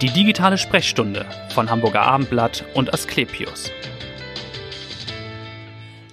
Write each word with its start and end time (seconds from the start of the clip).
Die 0.00 0.10
digitale 0.10 0.58
Sprechstunde 0.58 1.24
von 1.50 1.70
Hamburger 1.70 2.02
Abendblatt 2.02 2.64
und 2.74 2.92
Asklepios. 2.92 3.70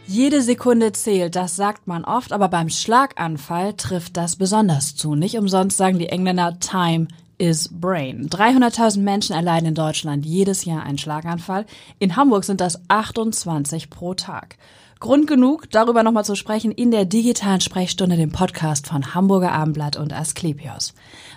Jede 0.05 0.43
Sekunde 0.43 0.91
zählt, 0.91 1.35
das 1.35 1.55
sagt 1.55 1.87
man 1.87 2.05
oft, 2.05 2.31
aber 2.31 2.47
beim 2.47 2.69
Schlaganfall 2.69 3.73
trifft 3.73 4.17
das 4.17 4.35
besonders 4.35 4.95
zu. 4.95 5.15
Nicht 5.15 5.35
umsonst 5.35 5.77
sagen 5.77 5.97
die 5.97 6.09
Engländer 6.09 6.59
Time 6.59 7.07
is 7.39 7.69
Brain. 7.71 8.29
300.000 8.29 8.99
Menschen 8.99 9.35
erleiden 9.35 9.69
in 9.69 9.75
Deutschland 9.75 10.27
jedes 10.27 10.63
Jahr 10.63 10.83
einen 10.83 10.99
Schlaganfall. 10.99 11.65
In 11.97 12.15
Hamburg 12.15 12.43
sind 12.43 12.61
das 12.61 12.79
28 12.87 13.89
pro 13.89 14.13
Tag. 14.13 14.57
Grund 15.01 15.25
genug, 15.25 15.67
darüber 15.71 16.03
nochmal 16.03 16.25
zu 16.25 16.35
sprechen 16.35 16.71
in 16.71 16.91
der 16.91 17.05
digitalen 17.05 17.59
Sprechstunde, 17.59 18.17
dem 18.17 18.31
Podcast 18.31 18.85
von 18.85 19.15
Hamburger 19.15 19.51
Abendblatt 19.51 19.97
und 19.97 20.13
Asklepios. 20.13 20.93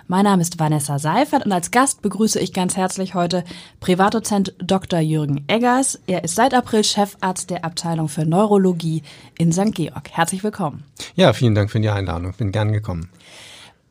Mein 0.07 0.25
Name 0.25 0.43
ist 0.43 0.59
Vanessa 0.59 0.99
Seifert 0.99 1.47
und 1.47 1.51
als 1.51 1.71
Gast 1.71 2.03
begrüße 2.03 2.39
ich 2.39 2.53
ganz 2.53 2.77
herzlich 2.77 3.15
heute 3.15 3.43
Privatdozent 3.79 4.53
Dr. 4.59 4.99
Jürgen 4.99 5.43
Eggers. 5.47 5.99
Er 6.05 6.23
ist 6.23 6.35
seit 6.35 6.53
April 6.53 6.83
Chefarzt 6.83 7.49
der 7.49 7.65
Abteilung 7.65 8.07
für 8.07 8.23
Neurologie 8.23 9.01
in 9.39 9.51
St. 9.51 9.73
Georg. 9.73 10.11
Herzlich 10.11 10.43
willkommen. 10.43 10.83
Ja, 11.15 11.33
vielen 11.33 11.55
Dank 11.55 11.71
für 11.71 11.79
die 11.79 11.89
Einladung. 11.89 12.33
Bin 12.37 12.51
gern 12.51 12.71
gekommen. 12.71 13.09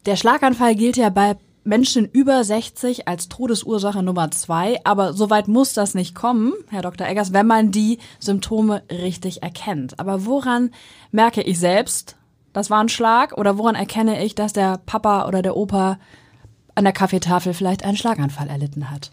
Der 0.07 0.15
Schlaganfall 0.15 0.77
gilt 0.77 0.97
ja 0.97 1.09
bei 1.09 1.35
Menschen 1.65 2.09
über 2.09 2.45
60 2.45 3.09
als 3.09 3.29
Todesursache 3.29 4.05
Nummer 4.05 4.31
zwei, 4.31 4.79
aber 4.85 5.15
soweit 5.15 5.49
muss 5.49 5.73
das 5.73 5.95
nicht 5.95 6.15
kommen, 6.15 6.53
Herr 6.69 6.83
Dr. 6.83 7.09
Eggers, 7.09 7.33
wenn 7.33 7.49
man 7.49 7.73
die 7.73 7.99
Symptome 8.21 8.85
richtig 8.89 9.43
erkennt. 9.43 9.99
Aber 9.99 10.27
woran 10.27 10.71
merke 11.11 11.43
ich 11.43 11.59
selbst, 11.59 12.15
das 12.55 12.71
war 12.71 12.81
ein 12.81 12.89
Schlag, 12.89 13.37
oder 13.37 13.59
woran 13.59 13.75
erkenne 13.75 14.25
ich, 14.25 14.35
dass 14.35 14.55
der 14.55 14.81
Papa 14.87 15.27
oder 15.27 15.43
der 15.43 15.57
Opa 15.57 15.99
an 16.75 16.85
der 16.85 16.93
Kaffeetafel 16.93 17.53
vielleicht 17.53 17.85
einen 17.85 17.97
Schlaganfall 17.97 18.49
erlitten 18.49 18.91
hat? 18.91 19.13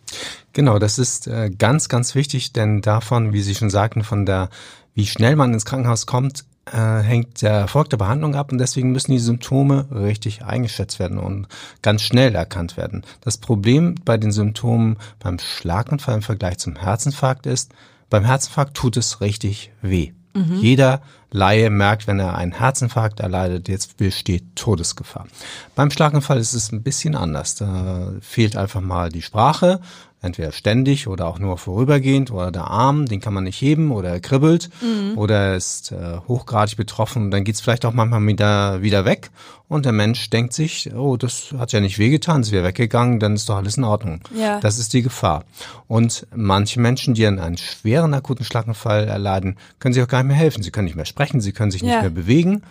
Genau, 0.54 0.80
das 0.80 0.98
ist 0.98 1.28
äh, 1.28 1.50
ganz, 1.50 1.90
ganz 1.90 2.16
wichtig, 2.16 2.54
denn 2.54 2.82
davon, 2.82 3.34
wie 3.34 3.42
Sie 3.42 3.56
schon 3.56 3.70
sagten, 3.70 4.04
von 4.04 4.26
der, 4.26 4.50
wie 4.94 5.06
schnell 5.06 5.36
man 5.36 5.54
ins 5.54 5.66
Krankenhaus 5.66 6.06
kommt, 6.06 6.46
äh, 6.66 7.00
hängt 7.00 7.42
der 7.42 7.52
Erfolg 7.52 7.90
der 7.90 7.98
Behandlung 7.98 8.36
ab 8.36 8.52
und 8.52 8.58
deswegen 8.58 8.92
müssen 8.92 9.12
die 9.12 9.20
Symptome 9.20 9.88
richtig 9.92 10.44
eingeschätzt 10.44 11.00
werden 11.00 11.18
und 11.18 11.48
ganz 11.82 12.04
schnell 12.04 12.36
erkannt 12.36 12.78
werden. 12.78 13.04
Das 13.22 13.38
Problem 13.38 13.96
bei 14.06 14.18
den 14.18 14.32
Symptomen 14.32 14.98
beim 15.20 15.40
Schlaganfall 15.40 16.16
im 16.16 16.22
Vergleich 16.22 16.60
zum 16.60 16.76
Herzinfarkt 16.76 17.46
ist, 17.46 17.72
beim 18.10 18.26
Herzinfarkt 18.26 18.76
tut 18.76 18.98
es 18.98 19.22
richtig 19.22 19.72
weh. 19.82 20.12
Mhm. 20.34 20.58
Jeder 20.60 21.02
Laie 21.34 21.70
merkt, 21.70 22.08
wenn 22.08 22.20
er 22.20 22.36
einen 22.36 22.52
Herzinfarkt 22.52 23.22
erleidet, 23.22 23.70
jetzt 23.70 23.98
besteht 23.98 24.56
Todesgefahr. 24.56 25.28
Beim 25.76 25.90
Schlaganfall 25.90 26.40
ist 26.40 26.54
es 26.54 26.74
ein 26.74 26.84
bisschen 26.84 27.16
anders. 27.16 27.56
Da 27.56 28.12
fehlt 28.20 28.58
einfach 28.58 28.82
mal 28.82 29.10
die 29.10 29.22
Sprache, 29.22 29.80
entweder 30.22 30.52
ständig 30.52 31.08
oder 31.08 31.28
auch 31.28 31.40
nur 31.40 31.58
vorübergehend 31.58 32.32
oder 32.32 32.52
der 32.52 32.68
Arm, 32.68 33.08
den 33.08 33.20
kann 33.20 33.34
man 33.34 33.44
nicht 33.44 33.60
heben 33.60 33.92
oder 33.92 34.10
er 34.10 34.20
kribbelt 34.20 34.70
mhm. 34.82 35.18
oder 35.18 35.36
er 35.36 35.56
ist 35.56 35.92
äh, 35.92 36.20
hochgradig 36.28 36.78
betroffen 36.78 37.24
und 37.24 37.32
dann 37.32 37.44
geht's 37.44 37.60
vielleicht 37.60 37.86
auch 37.86 37.94
manchmal 37.94 38.26
wieder, 38.28 38.82
wieder 38.84 39.04
weg 39.04 39.32
und 39.68 39.86
der 39.86 39.94
Mensch 39.94 40.30
denkt 40.30 40.54
sich, 40.54 40.94
oh, 40.94 41.18
das 41.18 41.54
hat 41.58 41.72
ja 41.72 41.80
nicht 41.80 41.98
wehgetan, 41.98 42.42
es 42.42 42.52
wäre 42.52 42.66
weggegangen, 42.66 43.20
dann 43.20 43.34
ist 43.34 43.50
doch 43.50 43.56
alles 43.56 43.78
in 43.78 43.84
Ordnung. 43.84 44.22
Ja. 44.38 44.60
Das 44.60 44.78
ist 44.78 44.94
die 44.94 45.02
Gefahr. 45.02 45.44
Und 45.88 46.28
manche 46.36 46.80
Menschen, 46.80 47.14
die 47.14 47.26
einen 47.26 47.58
schweren 47.58 48.14
akuten 48.14 48.46
Schlaganfall 48.46 49.08
erleiden, 49.08 49.58
können 49.80 49.94
sich 49.94 50.04
auch 50.04 50.08
gar 50.08 50.24
nicht 50.24 50.28
mehr 50.28 50.38
helfen. 50.38 50.62
Sie 50.62 50.72
können 50.72 50.86
nicht 50.86 50.98
mehr 50.98 51.06
sprechen, 51.06 51.42
sie 51.42 51.54
können 51.54 51.72
sich 51.72 51.82
ja. 51.82 51.88
nicht 51.88 52.02
mehr 52.02 52.10
bewegen 52.10 52.64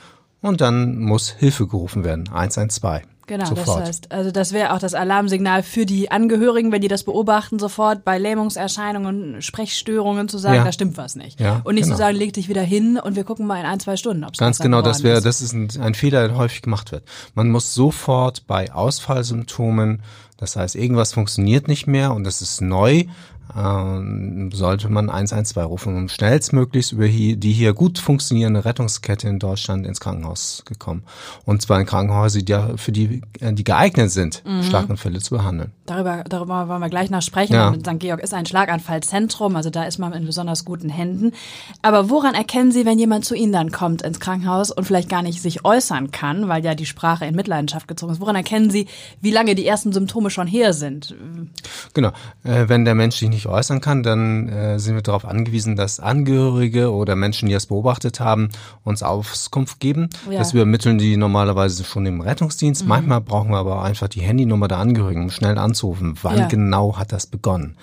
und 0.43 0.61
dann 0.61 0.99
muss 0.99 1.31
Hilfe 1.31 1.67
gerufen 1.67 2.05
werden, 2.05 2.29
112. 2.29 3.03
Genau, 3.27 3.45
sofort. 3.45 3.69
das 3.69 3.89
heißt, 3.89 4.13
also 4.13 4.31
das 4.31 4.53
wäre 4.53 4.73
auch 4.73 4.79
das 4.79 4.95
Alarmsignal 4.95 5.63
für 5.63 5.87
die 5.87 6.11
Angehörigen, 6.11 6.73
wenn 6.73 6.81
die 6.81 6.89
das 6.89 7.05
beobachten, 7.05 7.59
sofort 7.59 8.05
bei 8.05 8.19
Lähmungserscheinungen, 8.19 9.41
Sprechstörungen 9.41 10.29
zu 10.29 10.39
sagen, 10.39 10.57
ja. 10.57 10.65
da 10.65 10.73
stimmt 10.73 10.97
was 10.97 11.15
nicht. 11.15 11.39
Ja, 11.39 11.61
und 11.65 11.75
nicht 11.75 11.85
genau. 11.85 11.95
zu 11.95 11.99
sagen, 11.99 12.17
leg 12.17 12.33
dich 12.33 12.49
wieder 12.49 12.63
hin 12.63 12.99
und 12.99 13.17
wir 13.17 13.25
gucken 13.25 13.47
mal 13.47 13.61
in 13.61 13.67
ein, 13.67 13.79
zwei 13.79 13.97
Stunden, 13.97 14.25
ob 14.25 14.33
es 14.33 14.39
Ganz 14.39 14.59
genau, 14.59 14.83
das 14.83 15.03
wäre, 15.03 15.21
das 15.21 15.43
ist 15.43 15.53
ein, 15.53 15.69
ein 15.81 15.95
Fehler, 15.95 16.27
der 16.29 16.37
häufig 16.37 16.63
gemacht 16.63 16.91
wird. 16.93 17.05
Man 17.35 17.51
muss 17.51 17.73
sofort 17.75 18.47
bei 18.47 18.73
Ausfallsymptomen 18.73 20.03
das 20.41 20.57
heißt, 20.57 20.75
irgendwas 20.75 21.13
funktioniert 21.13 21.69
nicht 21.69 21.87
mehr 21.87 22.15
und 22.15 22.25
das 22.25 22.41
ist 22.41 22.63
neu 22.63 23.05
ähm, 23.57 24.51
sollte 24.53 24.89
man 24.89 25.11
112 25.11 25.69
rufen, 25.69 25.97
um 25.97 26.09
schnellstmöglichst 26.09 26.93
über 26.93 27.07
hier, 27.07 27.37
die 27.37 27.53
hier 27.53 27.73
gut 27.73 27.99
funktionierende 27.99 28.65
Rettungskette 28.65 29.29
in 29.29 29.39
Deutschland 29.39 29.87
ins 29.87 30.01
Krankenhaus 30.01 30.63
gekommen. 30.67 31.03
Und 31.45 31.63
zwar 31.63 31.81
in 31.81 31.87
Krankenhäuser, 31.87 32.41
die 32.41 32.53
ja 32.53 32.77
für 32.77 32.93
die, 32.93 33.23
äh, 33.41 33.53
die 33.53 33.65
geeignet 33.65 34.11
sind, 34.11 34.43
mhm. 34.47 34.63
Schlaganfälle 34.63 35.21
zu 35.21 35.35
behandeln. 35.35 35.73
Darüber, 35.87 36.25
darüber 36.29 36.69
wollen 36.69 36.81
wir 36.81 36.89
gleich 36.89 37.11
noch 37.11 37.23
sprechen. 37.23 37.55
Ja. 37.55 37.75
St. 37.75 37.99
Georg 37.99 38.21
ist 38.21 38.35
ein 38.35 38.47
Schlaganfallzentrum, 38.47 39.57
also 39.57 39.71
da 39.71 39.85
ist 39.85 39.99
man 39.99 40.13
in 40.13 40.25
besonders 40.25 40.65
guten 40.65 40.89
Händen. 40.89 41.33
Aber 41.83 42.11
woran 42.11 42.35
erkennen 42.35 42.71
Sie, 42.73 42.87
wenn 42.87 42.99
jemand 42.99 43.25
zu 43.25 43.35
Ihnen 43.35 43.53
dann 43.53 43.73
kommt 43.73 44.03
ins 44.03 44.21
Krankenhaus 44.21 44.71
und 44.71 44.85
vielleicht 44.85 45.09
gar 45.09 45.23
nicht 45.23 45.43
sich 45.43 45.65
äußern 45.65 46.11
kann, 46.11 46.49
weil 46.49 46.65
ja 46.65 46.75
die 46.75 46.87
Sprache 46.87 47.25
in 47.27 47.35
Mitleidenschaft 47.35 47.89
gezogen 47.89 48.13
ist? 48.13 48.21
Woran 48.21 48.37
erkennen 48.37 48.71
Sie, 48.71 48.87
wie 49.21 49.31
lange 49.31 49.55
die 49.55 49.67
ersten 49.67 49.93
Symptome 49.93 50.31
schon 50.31 50.47
her 50.47 50.73
sind? 50.73 51.15
Genau, 51.95 52.11
äh, 52.45 52.69
wenn 52.69 52.85
der 52.85 52.95
Mensch 52.95 53.17
sich 53.17 53.29
nicht 53.29 53.40
nicht 53.41 53.53
äußern 53.53 53.81
kann, 53.81 54.03
dann 54.03 54.49
äh, 54.49 54.79
sind 54.79 54.95
wir 54.95 55.03
darauf 55.03 55.25
angewiesen, 55.25 55.77
dass 55.77 55.99
Angehörige 55.99 56.93
oder 56.93 57.17
Menschen, 57.17 57.49
die 57.49 57.55
es 57.55 57.67
beobachtet 57.67 58.21
haben, 58.21 58.51
uns 58.85 59.03
Auskunft 59.03 59.81
geben. 59.81 60.11
Ja. 60.31 60.39
Das 60.39 60.53
übermitteln 60.53 60.99
die 60.99 61.17
normalerweise 61.17 61.85
schon 61.85 62.05
im 62.07 62.21
Rettungsdienst. 62.21 62.83
Mhm. 62.83 62.89
Manchmal 62.89 63.21
brauchen 63.21 63.51
wir 63.51 63.59
aber 63.59 63.83
einfach 63.83 64.09
die 64.09 64.21
Handynummer 64.21 64.69
der 64.69 64.79
Angehörigen, 64.79 65.23
um 65.23 65.31
schnell 65.31 65.57
anzurufen. 65.57 66.17
Wann 66.23 66.39
ja. 66.39 66.47
genau 66.47 66.99
hat 66.99 67.13
das 67.13 67.27
begonnen? 67.27 67.77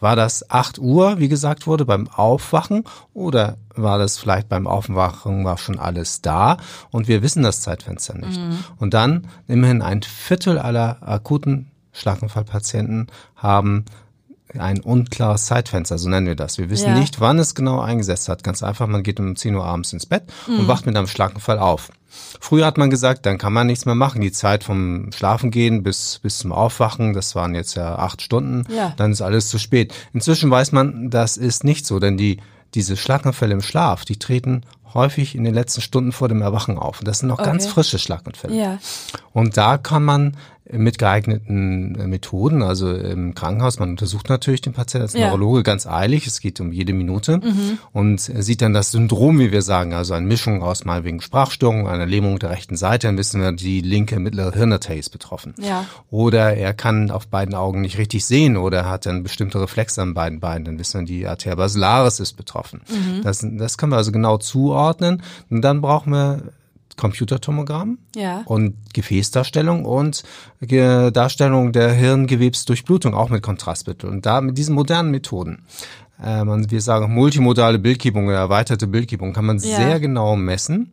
War 0.00 0.16
das 0.16 0.50
8 0.50 0.78
Uhr, 0.78 1.18
wie 1.18 1.28
gesagt 1.28 1.66
wurde, 1.66 1.84
beim 1.84 2.08
Aufwachen 2.08 2.84
oder 3.14 3.56
war 3.74 3.98
das 3.98 4.18
vielleicht 4.18 4.48
beim 4.48 4.66
Aufwachen 4.66 5.44
war 5.44 5.56
schon 5.56 5.78
alles 5.78 6.20
da 6.20 6.58
und 6.90 7.08
wir 7.08 7.22
wissen 7.22 7.42
das 7.42 7.62
Zeitfenster 7.62 8.14
nicht. 8.18 8.38
Mhm. 8.38 8.58
Und 8.76 8.92
dann 8.92 9.28
immerhin 9.46 9.80
ein 9.80 10.02
Viertel 10.02 10.58
aller 10.58 10.98
akuten 11.00 11.70
Schlaganfallpatienten 11.92 13.06
haben 13.36 13.84
ein 14.58 14.80
unklares 14.80 15.46
Zeitfenster, 15.46 15.98
so 15.98 16.08
nennen 16.08 16.26
wir 16.26 16.36
das. 16.36 16.58
Wir 16.58 16.70
wissen 16.70 16.90
ja. 16.90 16.98
nicht, 16.98 17.20
wann 17.20 17.38
es 17.38 17.54
genau 17.54 17.80
eingesetzt 17.80 18.28
hat. 18.28 18.44
Ganz 18.44 18.62
einfach, 18.62 18.86
man 18.86 19.02
geht 19.02 19.20
um 19.20 19.36
10 19.36 19.54
Uhr 19.54 19.64
abends 19.64 19.92
ins 19.92 20.06
Bett 20.06 20.24
mhm. 20.46 20.60
und 20.60 20.68
wacht 20.68 20.86
mit 20.86 20.96
einem 20.96 21.06
Schlaganfall 21.06 21.58
auf. 21.58 21.90
Früher 22.40 22.66
hat 22.66 22.78
man 22.78 22.90
gesagt, 22.90 23.26
dann 23.26 23.38
kann 23.38 23.52
man 23.52 23.66
nichts 23.66 23.86
mehr 23.86 23.94
machen. 23.94 24.20
Die 24.20 24.32
Zeit 24.32 24.64
vom 24.64 25.10
Schlafengehen 25.12 25.82
bis, 25.82 26.20
bis 26.22 26.38
zum 26.38 26.52
Aufwachen, 26.52 27.12
das 27.12 27.34
waren 27.34 27.54
jetzt 27.54 27.74
ja 27.74 27.96
acht 27.96 28.22
Stunden, 28.22 28.64
ja. 28.72 28.92
dann 28.96 29.12
ist 29.12 29.20
alles 29.20 29.48
zu 29.48 29.58
spät. 29.58 29.92
Inzwischen 30.12 30.50
weiß 30.50 30.72
man, 30.72 31.10
das 31.10 31.36
ist 31.36 31.64
nicht 31.64 31.86
so, 31.86 31.98
denn 31.98 32.16
die, 32.16 32.38
diese 32.74 32.96
Schlaganfälle 32.96 33.54
im 33.54 33.62
Schlaf, 33.62 34.04
die 34.04 34.18
treten 34.18 34.62
häufig 34.94 35.34
in 35.34 35.44
den 35.44 35.54
letzten 35.54 35.80
Stunden 35.80 36.12
vor 36.12 36.28
dem 36.28 36.42
Erwachen 36.42 36.78
auf. 36.78 37.00
Und 37.00 37.08
das 37.08 37.20
sind 37.20 37.28
noch 37.28 37.38
okay. 37.38 37.48
ganz 37.48 37.66
frische 37.66 37.98
Schlaganfälle. 37.98 38.54
Ja. 38.54 38.78
Und 39.32 39.56
da 39.56 39.78
kann 39.78 40.04
man 40.04 40.36
mit 40.70 40.98
geeigneten 40.98 41.94
äh, 41.94 42.06
Methoden, 42.06 42.62
also 42.62 42.90
im 42.94 43.34
Krankenhaus. 43.34 43.78
Man 43.78 43.90
untersucht 43.90 44.30
natürlich 44.30 44.62
den 44.62 44.72
Patienten 44.72 45.02
als 45.02 45.12
ja. 45.12 45.26
Neurologe 45.26 45.62
ganz 45.62 45.86
eilig. 45.86 46.26
Es 46.26 46.40
geht 46.40 46.58
um 46.60 46.72
jede 46.72 46.94
Minute 46.94 47.38
mhm. 47.38 47.78
und 47.92 48.18
sieht 48.20 48.62
dann 48.62 48.72
das 48.72 48.90
Syndrom, 48.90 49.38
wie 49.38 49.52
wir 49.52 49.60
sagen, 49.60 49.92
also 49.92 50.14
eine 50.14 50.26
Mischung 50.26 50.62
aus 50.62 50.84
mal 50.84 51.04
wegen 51.04 51.20
Sprachstörung, 51.20 51.86
einer 51.86 52.06
Lähmung 52.06 52.38
der 52.38 52.50
rechten 52.50 52.76
Seite, 52.76 53.08
dann 53.08 53.18
wissen 53.18 53.42
wir, 53.42 53.52
die 53.52 53.82
linke 53.82 54.18
mittlere 54.18 54.52
Hirnarterie 54.52 54.98
ist 54.98 55.10
betroffen. 55.10 55.54
Ja. 55.60 55.84
Oder 56.10 56.54
er 56.56 56.72
kann 56.72 57.10
auf 57.10 57.26
beiden 57.26 57.54
Augen 57.54 57.82
nicht 57.82 57.98
richtig 57.98 58.24
sehen 58.24 58.56
oder 58.56 58.88
hat 58.88 59.04
dann 59.04 59.22
bestimmte 59.22 59.60
Reflexe 59.60 60.00
an 60.00 60.14
beiden 60.14 60.40
Beinen, 60.40 60.64
dann 60.64 60.78
wissen 60.78 61.00
wir, 61.00 61.06
die 61.06 61.26
Arteria 61.26 61.56
basilaris 61.56 62.20
ist 62.20 62.34
betroffen. 62.34 62.80
Mhm. 62.88 63.22
Das, 63.22 63.46
das 63.46 63.76
können 63.76 63.92
wir 63.92 63.96
also 63.96 64.12
genau 64.12 64.38
zuordnen. 64.38 64.83
Und 64.92 65.62
dann 65.62 65.80
brauchen 65.80 66.12
wir 66.12 66.52
Computertomogramm 66.96 67.98
ja. 68.14 68.42
und 68.44 68.76
Gefäßdarstellung 68.92 69.84
und 69.84 70.22
Darstellung 70.60 71.72
der 71.72 71.92
Hirngewebsdurchblutung 71.92 73.14
auch 73.14 73.30
mit 73.30 73.42
Kontrastmittel. 73.42 74.08
Und 74.08 74.26
da 74.26 74.40
mit 74.40 74.58
diesen 74.58 74.74
modernen 74.74 75.10
Methoden, 75.10 75.64
äh, 76.22 76.44
wir 76.44 76.80
sagen 76.80 77.12
multimodale 77.12 77.78
Bildgebung 77.78 78.28
oder 78.28 78.36
erweiterte 78.36 78.86
Bildgebung, 78.86 79.32
kann 79.32 79.46
man 79.46 79.58
ja. 79.58 79.76
sehr 79.76 80.00
genau 80.00 80.36
messen, 80.36 80.92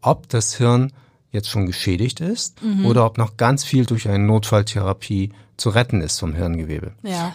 ob 0.00 0.28
das 0.28 0.54
Hirn 0.56 0.92
jetzt 1.30 1.48
schon 1.48 1.66
geschädigt 1.66 2.20
ist 2.20 2.62
mhm. 2.62 2.86
oder 2.86 3.04
ob 3.04 3.18
noch 3.18 3.36
ganz 3.36 3.64
viel 3.64 3.84
durch 3.84 4.08
eine 4.08 4.24
Notfalltherapie 4.24 5.32
zu 5.56 5.70
retten 5.70 6.00
ist 6.00 6.18
vom 6.18 6.34
Hirngewebe. 6.34 6.92
Ja. 7.02 7.34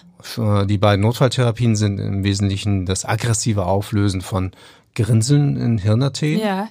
Die 0.65 0.77
beiden 0.77 1.01
Notfalltherapien 1.01 1.75
sind 1.75 1.99
im 1.99 2.23
Wesentlichen 2.23 2.85
das 2.85 3.03
aggressive 3.05 3.65
Auflösen 3.65 4.21
von 4.21 4.51
Gerinseln 4.93 5.57
in 5.57 5.77
Hirnarterien. 5.77 6.39
Ja 6.39 6.69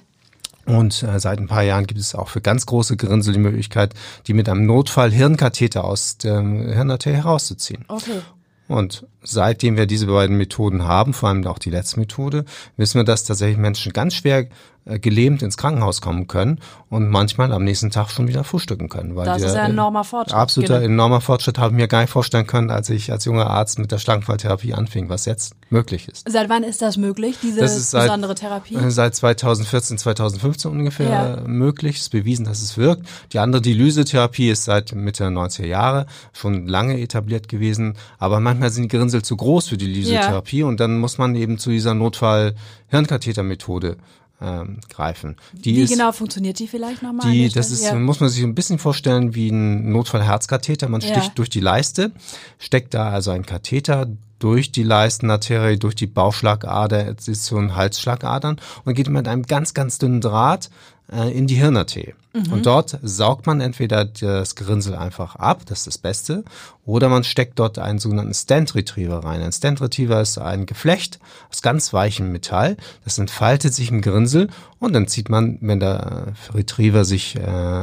und 0.65 1.03
äh, 1.03 1.19
seit 1.19 1.39
ein 1.39 1.47
paar 1.47 1.63
Jahren 1.63 1.87
gibt 1.87 1.99
es 1.99 2.15
auch 2.15 2.29
für 2.29 2.41
ganz 2.41 2.65
große 2.65 2.97
Gerinnsel 2.97 3.33
die 3.33 3.39
Möglichkeit, 3.39 3.93
die 4.27 4.33
mit 4.33 4.47
einem 4.47 4.65
Notfall 4.65 5.11
Hirnkatheter 5.11 5.83
aus 5.83 6.17
dem 6.17 6.67
Hirnarterie 6.71 7.15
herauszuziehen. 7.15 7.85
Okay. 7.87 8.21
Und 8.67 9.05
seitdem 9.21 9.75
wir 9.75 9.85
diese 9.85 10.05
beiden 10.05 10.37
Methoden 10.37 10.83
haben, 10.83 11.13
vor 11.13 11.29
allem 11.29 11.45
auch 11.45 11.59
die 11.59 11.71
letzte 11.71 11.99
Methode, 11.99 12.45
wissen 12.77 12.99
wir, 12.99 13.03
dass 13.03 13.25
tatsächlich 13.25 13.57
Menschen 13.57 13.91
ganz 13.91 14.15
schwer 14.15 14.47
gelähmt 14.85 15.43
ins 15.43 15.57
Krankenhaus 15.57 16.01
kommen 16.01 16.27
können 16.27 16.59
und 16.89 17.09
manchmal 17.09 17.53
am 17.53 17.63
nächsten 17.63 17.91
Tag 17.91 18.09
schon 18.09 18.27
wieder 18.27 18.43
frühstücken 18.43 18.89
können. 18.89 19.15
Weil 19.15 19.25
das 19.25 19.43
ist 19.43 19.55
ja 19.55 19.63
ein 19.63 19.71
enormer 19.71 20.03
Fortschritt. 20.03 20.35
Absoluter 20.35 20.79
genau. 20.79 20.93
enormer 20.93 21.21
Fortschritt 21.21 21.59
habe 21.59 21.73
ich 21.73 21.79
mir 21.79 21.87
gar 21.87 22.01
nicht 22.01 22.09
vorstellen 22.09 22.47
können, 22.47 22.71
als 22.71 22.89
ich 22.89 23.11
als 23.11 23.25
junger 23.25 23.45
Arzt 23.47 23.77
mit 23.77 23.91
der 23.91 23.99
Schlangenfalltherapie 23.99 24.73
anfing, 24.73 25.07
was 25.07 25.25
jetzt 25.25 25.53
möglich 25.69 26.07
ist. 26.07 26.27
Seit 26.27 26.49
wann 26.49 26.63
ist 26.63 26.81
das 26.81 26.97
möglich, 26.97 27.37
diese 27.43 27.59
das 27.59 27.77
ist 27.77 27.91
besondere 27.91 28.31
seit, 28.31 28.39
Therapie? 28.39 28.73
Äh, 28.75 28.89
seit 28.89 29.13
2014, 29.15 29.99
2015 29.99 30.71
ungefähr 30.71 31.09
ja. 31.09 31.37
möglich. 31.45 31.97
Es 31.97 32.01
ist 32.03 32.09
bewiesen, 32.09 32.45
dass 32.45 32.63
es 32.63 32.77
wirkt. 32.77 33.05
Die 33.33 33.39
andere 33.39 33.61
Dilysetherapie 33.61 34.49
ist 34.49 34.63
seit 34.65 34.95
Mitte 34.95 35.23
der 35.23 35.31
90er 35.31 35.67
Jahre 35.67 36.07
schon 36.33 36.67
lange 36.67 36.99
etabliert 36.99 37.47
gewesen, 37.47 37.97
aber 38.17 38.39
manchmal 38.39 38.71
sind 38.71 38.81
die 38.83 38.89
Gerinnsel 38.89 39.21
zu 39.21 39.37
groß 39.37 39.67
für 39.67 39.77
die 39.77 39.85
Dilysetherapie 39.85 40.61
ja. 40.61 40.65
und 40.65 40.79
dann 40.79 40.97
muss 40.99 41.19
man 41.19 41.35
eben 41.35 41.59
zu 41.59 41.69
dieser 41.69 41.93
Notfall-Hirnkathetermethode 41.93 43.97
ähm, 44.41 44.79
greifen. 44.89 45.37
Die 45.53 45.75
Wie 45.75 45.81
ist, 45.81 45.91
genau 45.91 46.11
funktioniert 46.11 46.59
die 46.59 46.67
vielleicht 46.67 47.03
nochmal? 47.03 47.31
Die, 47.31 47.49
das 47.49 47.71
ist, 47.71 47.83
ja. 47.83 47.95
muss 47.95 48.19
man 48.19 48.29
sich 48.29 48.43
ein 48.43 48.55
bisschen 48.55 48.79
vorstellen 48.79 49.35
wie 49.35 49.49
ein 49.49 49.91
Notfall-Herzkatheter. 49.91 50.89
Man 50.89 51.01
sticht 51.01 51.15
ja. 51.15 51.31
durch 51.35 51.49
die 51.49 51.59
Leiste, 51.59 52.11
steckt 52.57 52.93
da 52.93 53.09
also 53.09 53.31
ein 53.31 53.45
Katheter 53.45 54.07
durch 54.39 54.71
die 54.71 54.83
Leistenarterie, 54.83 55.77
durch 55.77 55.93
die 55.93 56.07
Bauchschlagader, 56.07 57.15
es 57.15 57.27
ist 57.27 57.45
so 57.45 57.57
ein 57.57 57.75
Halsschlagadern 57.75 58.59
und 58.85 58.95
geht 58.95 59.07
mit 59.07 59.27
einem 59.27 59.43
ganz, 59.43 59.75
ganz 59.75 59.99
dünnen 59.99 60.19
Draht 60.19 60.71
äh, 61.11 61.31
in 61.31 61.47
die 61.47 61.55
Hirnarterie. 61.55 62.13
Mhm. 62.33 62.53
Und 62.53 62.65
dort 62.65 62.97
saugt 63.01 63.45
man 63.45 63.59
entweder 63.59 64.05
das 64.05 64.55
Gerinnsel 64.55 64.95
einfach 64.95 65.35
ab, 65.35 65.63
das 65.65 65.79
ist 65.79 65.87
das 65.87 65.97
Beste, 65.97 66.45
oder 66.85 67.09
man 67.09 67.23
steckt 67.25 67.59
dort 67.59 67.77
einen 67.77 67.99
sogenannten 67.99 68.33
Stent 68.33 68.73
Retriever 68.73 69.23
rein. 69.23 69.41
Ein 69.41 69.51
Stent 69.51 69.81
Retriever 69.81 70.21
ist 70.21 70.37
ein 70.37 70.65
Geflecht 70.65 71.19
aus 71.49 71.61
ganz 71.61 71.91
weichem 71.91 72.31
Metall, 72.31 72.77
das 73.03 73.17
entfaltet 73.17 73.73
sich 73.73 73.91
im 73.91 74.01
Gerinnsel 74.01 74.47
und 74.79 74.93
dann 74.93 75.07
zieht 75.07 75.29
man, 75.29 75.57
wenn 75.59 75.81
der 75.81 76.33
Retriever 76.53 77.03
sich 77.03 77.35
äh, 77.35 77.39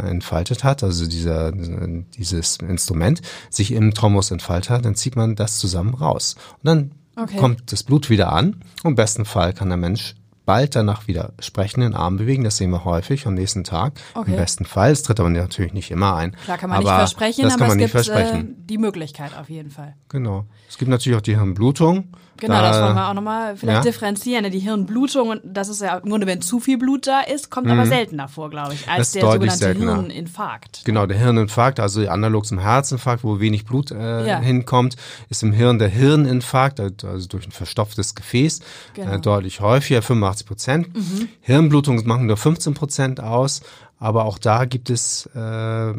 entfaltet 0.08 0.64
hat, 0.64 0.82
also 0.82 1.06
dieser, 1.06 1.52
dieses 1.52 2.56
Instrument 2.56 3.20
sich 3.50 3.72
im 3.72 3.92
Thrombus 3.92 4.30
entfaltet 4.30 4.70
hat, 4.70 4.84
dann 4.86 4.94
zieht 4.94 5.14
man 5.14 5.36
das 5.36 5.58
zusammen 5.58 5.94
raus. 5.94 6.36
Und 6.62 6.66
dann 6.66 6.90
Okay. 7.20 7.36
kommt 7.36 7.72
das 7.72 7.82
Blut 7.82 8.10
wieder 8.10 8.32
an. 8.32 8.62
Und 8.84 8.90
Im 8.90 8.94
besten 8.94 9.24
Fall 9.24 9.52
kann 9.52 9.68
der 9.68 9.76
Mensch 9.76 10.14
bald 10.48 10.74
danach 10.74 11.06
wieder 11.06 11.34
sprechen, 11.40 11.82
den 11.82 11.94
Arm 11.94 12.16
bewegen. 12.16 12.42
Das 12.42 12.56
sehen 12.56 12.70
wir 12.70 12.86
häufig 12.86 13.26
am 13.26 13.34
nächsten 13.34 13.64
Tag. 13.64 13.92
Okay. 14.14 14.30
Im 14.30 14.36
besten 14.38 14.64
Fall. 14.64 14.92
Es 14.92 15.02
tritt 15.02 15.20
aber 15.20 15.28
natürlich 15.28 15.74
nicht 15.74 15.90
immer 15.90 16.16
ein. 16.16 16.34
Klar 16.44 16.56
kann 16.56 16.70
man 16.70 16.78
aber 16.78 16.88
nicht 16.88 16.96
versprechen, 16.96 17.42
das 17.42 17.52
kann 17.52 17.64
aber 17.64 17.74
man 17.74 17.80
es 17.80 17.94
nicht 17.94 18.14
gibt 18.14 18.16
äh, 18.16 18.44
die 18.64 18.78
Möglichkeit 18.78 19.36
auf 19.36 19.50
jeden 19.50 19.70
Fall. 19.70 19.94
Genau. 20.08 20.46
Es 20.66 20.78
gibt 20.78 20.90
natürlich 20.90 21.18
auch 21.18 21.22
die 21.22 21.36
Hirnblutung. 21.36 22.16
Genau, 22.40 22.54
da, 22.54 22.62
das 22.62 22.82
wollen 22.82 22.94
wir 22.94 23.08
auch 23.08 23.14
nochmal 23.14 23.56
vielleicht 23.56 23.84
ja? 23.84 23.90
differenzieren. 23.90 24.44
Ne? 24.44 24.50
Die 24.50 24.58
Hirnblutung, 24.58 25.28
und 25.30 25.40
das 25.44 25.68
ist 25.68 25.80
ja 25.82 25.98
im 25.98 26.08
Grunde, 26.08 26.26
wenn 26.26 26.40
zu 26.40 26.60
viel 26.60 26.78
Blut 26.78 27.06
da 27.06 27.20
ist, 27.20 27.50
kommt 27.50 27.66
mhm. 27.66 27.72
aber 27.72 27.86
seltener 27.86 28.28
vor, 28.28 28.50
glaube 28.50 28.74
ich, 28.74 28.88
als 28.88 29.12
der 29.12 29.22
sogenannte 29.22 29.56
seltener. 29.56 29.96
Hirninfarkt. 29.96 30.82
Genau, 30.84 31.06
der 31.06 31.18
Hirninfarkt, 31.18 31.80
also 31.80 32.06
analog 32.08 32.46
zum 32.46 32.58
Herzinfarkt, 32.58 33.24
wo 33.24 33.40
wenig 33.40 33.64
Blut 33.64 33.90
äh, 33.90 34.26
ja. 34.26 34.38
hinkommt, 34.38 34.96
ist 35.28 35.42
im 35.42 35.52
Hirn 35.52 35.78
der 35.78 35.88
Hirninfarkt, 35.88 36.80
also 36.80 37.28
durch 37.28 37.46
ein 37.46 37.52
verstopftes 37.52 38.14
Gefäß, 38.14 38.60
äh, 38.60 38.62
genau. 38.94 39.12
äh, 39.12 39.20
deutlich 39.20 39.60
häufiger, 39.60 40.02
85 40.02 40.46
Prozent. 40.46 40.96
Mhm. 40.96 41.28
Hirnblutung 41.40 42.06
machen 42.06 42.26
nur 42.26 42.36
15 42.36 42.74
Prozent 42.74 43.20
aus. 43.20 43.62
Aber 44.00 44.26
auch 44.26 44.38
da 44.38 44.64
gibt 44.64 44.90
es 44.90 45.26
äh, 45.34 45.92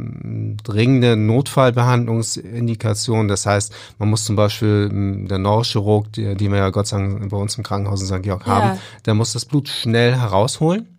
dringende 0.63 1.17
Notfallbehandlungsindikationen. 1.17 3.27
Das 3.27 3.45
heißt, 3.45 3.75
man 3.97 4.09
muss 4.09 4.23
zum 4.23 4.37
Beispiel 4.37 4.87
hm, 4.89 5.27
der 5.27 5.37
Neurochirurg, 5.37 6.13
die, 6.13 6.33
die 6.35 6.49
wir 6.49 6.59
ja 6.59 6.69
Gott 6.69 6.87
sei 6.87 6.97
Dank 6.97 7.29
bei 7.29 7.37
uns 7.37 7.57
im 7.57 7.63
Krankenhaus 7.63 8.01
in 8.01 8.07
St. 8.07 8.23
Georg 8.23 8.47
ja. 8.47 8.53
haben, 8.53 8.79
der 9.05 9.15
muss 9.15 9.33
das 9.33 9.43
Blut 9.45 9.67
schnell 9.67 10.15
herausholen. 10.15 10.97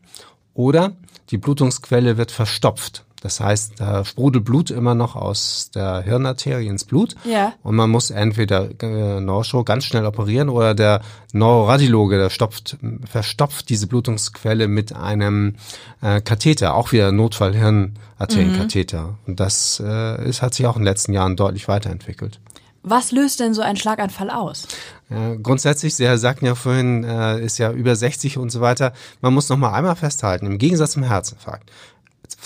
Oder 0.53 0.93
die 1.31 1.39
Blutungsquelle 1.39 2.19
wird 2.19 2.33
verstopft. 2.33 3.07
Das 3.21 3.39
heißt, 3.39 3.75
da 3.77 4.05
sprudelt 4.05 4.45
Blut 4.45 4.71
immer 4.71 4.95
noch 4.95 5.15
aus 5.15 5.71
der 5.75 6.01
Hirnarterie 6.01 6.67
ins 6.67 6.85
Blut. 6.85 7.15
Ja. 7.25 7.53
Und 7.63 7.77
man 7.77 7.91
muss 7.91 8.11
entweder 8.11 8.69
äh, 8.83 9.21
Neurochirurg 9.21 9.67
ganz 9.67 9.85
schnell 9.85 10.07
operieren 10.07 10.49
oder 10.49 10.75
der 10.75 11.03
Neuroradiologe, 11.33 12.19
der 12.19 12.31
stopft, 12.31 12.79
verstopft 13.05 13.69
diese 13.69 13.87
Blutungsquelle 13.87 14.69
mit 14.69 14.95
einem 14.95 15.57
äh, 16.01 16.21
Katheter, 16.21 16.75
auch 16.75 16.93
wieder 16.93 17.13
Notfall-Hirnarterienkatheter. 17.13 19.03
Mhm. 19.03 19.17
Und 19.27 19.41
das 19.41 19.83
äh, 19.85 20.29
ist, 20.29 20.41
hat 20.41 20.55
sich 20.55 20.67
auch 20.67 20.77
in 20.77 20.83
den 20.83 20.87
letzten 20.87 21.13
Jahren 21.13 21.37
deutlich 21.37 21.69
weiterentwickelt. 21.69 22.41
Was 22.83 23.13
löst 23.13 23.41
denn 23.41 23.53
so 23.53 23.61
ein 23.61 23.77
Schlaganfall 23.77 24.31
aus? 24.31 24.67
Ja, 25.11 25.35
grundsätzlich, 25.35 25.95
Sie 25.95 26.17
sagten 26.17 26.47
ja 26.47 26.55
vorhin, 26.55 27.05
äh, 27.05 27.39
ist 27.45 27.59
ja 27.59 27.73
über 27.73 27.95
60 27.95 28.39
und 28.39 28.49
so 28.49 28.63
weiter. 28.63 28.95
Man 29.21 29.35
muss 29.35 29.51
noch 29.51 29.59
mal 29.59 29.75
einmal 29.75 29.97
festhalten, 29.97 30.47
im 30.47 30.57
Gegensatz 30.57 30.93
zum 30.93 31.03
Herzinfarkt 31.03 31.71